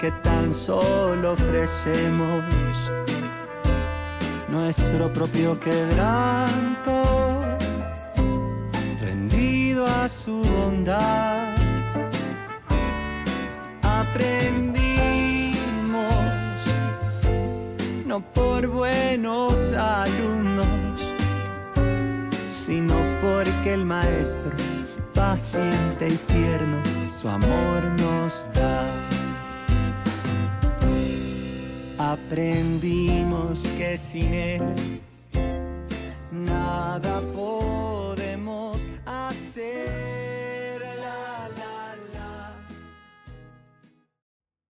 [0.00, 2.42] que tan solo ofrecemos
[4.48, 6.71] nuestro propio quebranto,
[10.08, 11.54] su bondad.
[13.82, 14.82] Aprendimos,
[18.04, 21.00] no por buenos alumnos,
[22.64, 24.50] sino porque el maestro,
[25.14, 26.78] paciente y tierno,
[27.20, 28.84] su amor nos da.
[31.98, 35.00] Aprendimos que sin él
[36.32, 38.01] nada por
[39.74, 40.21] yeah.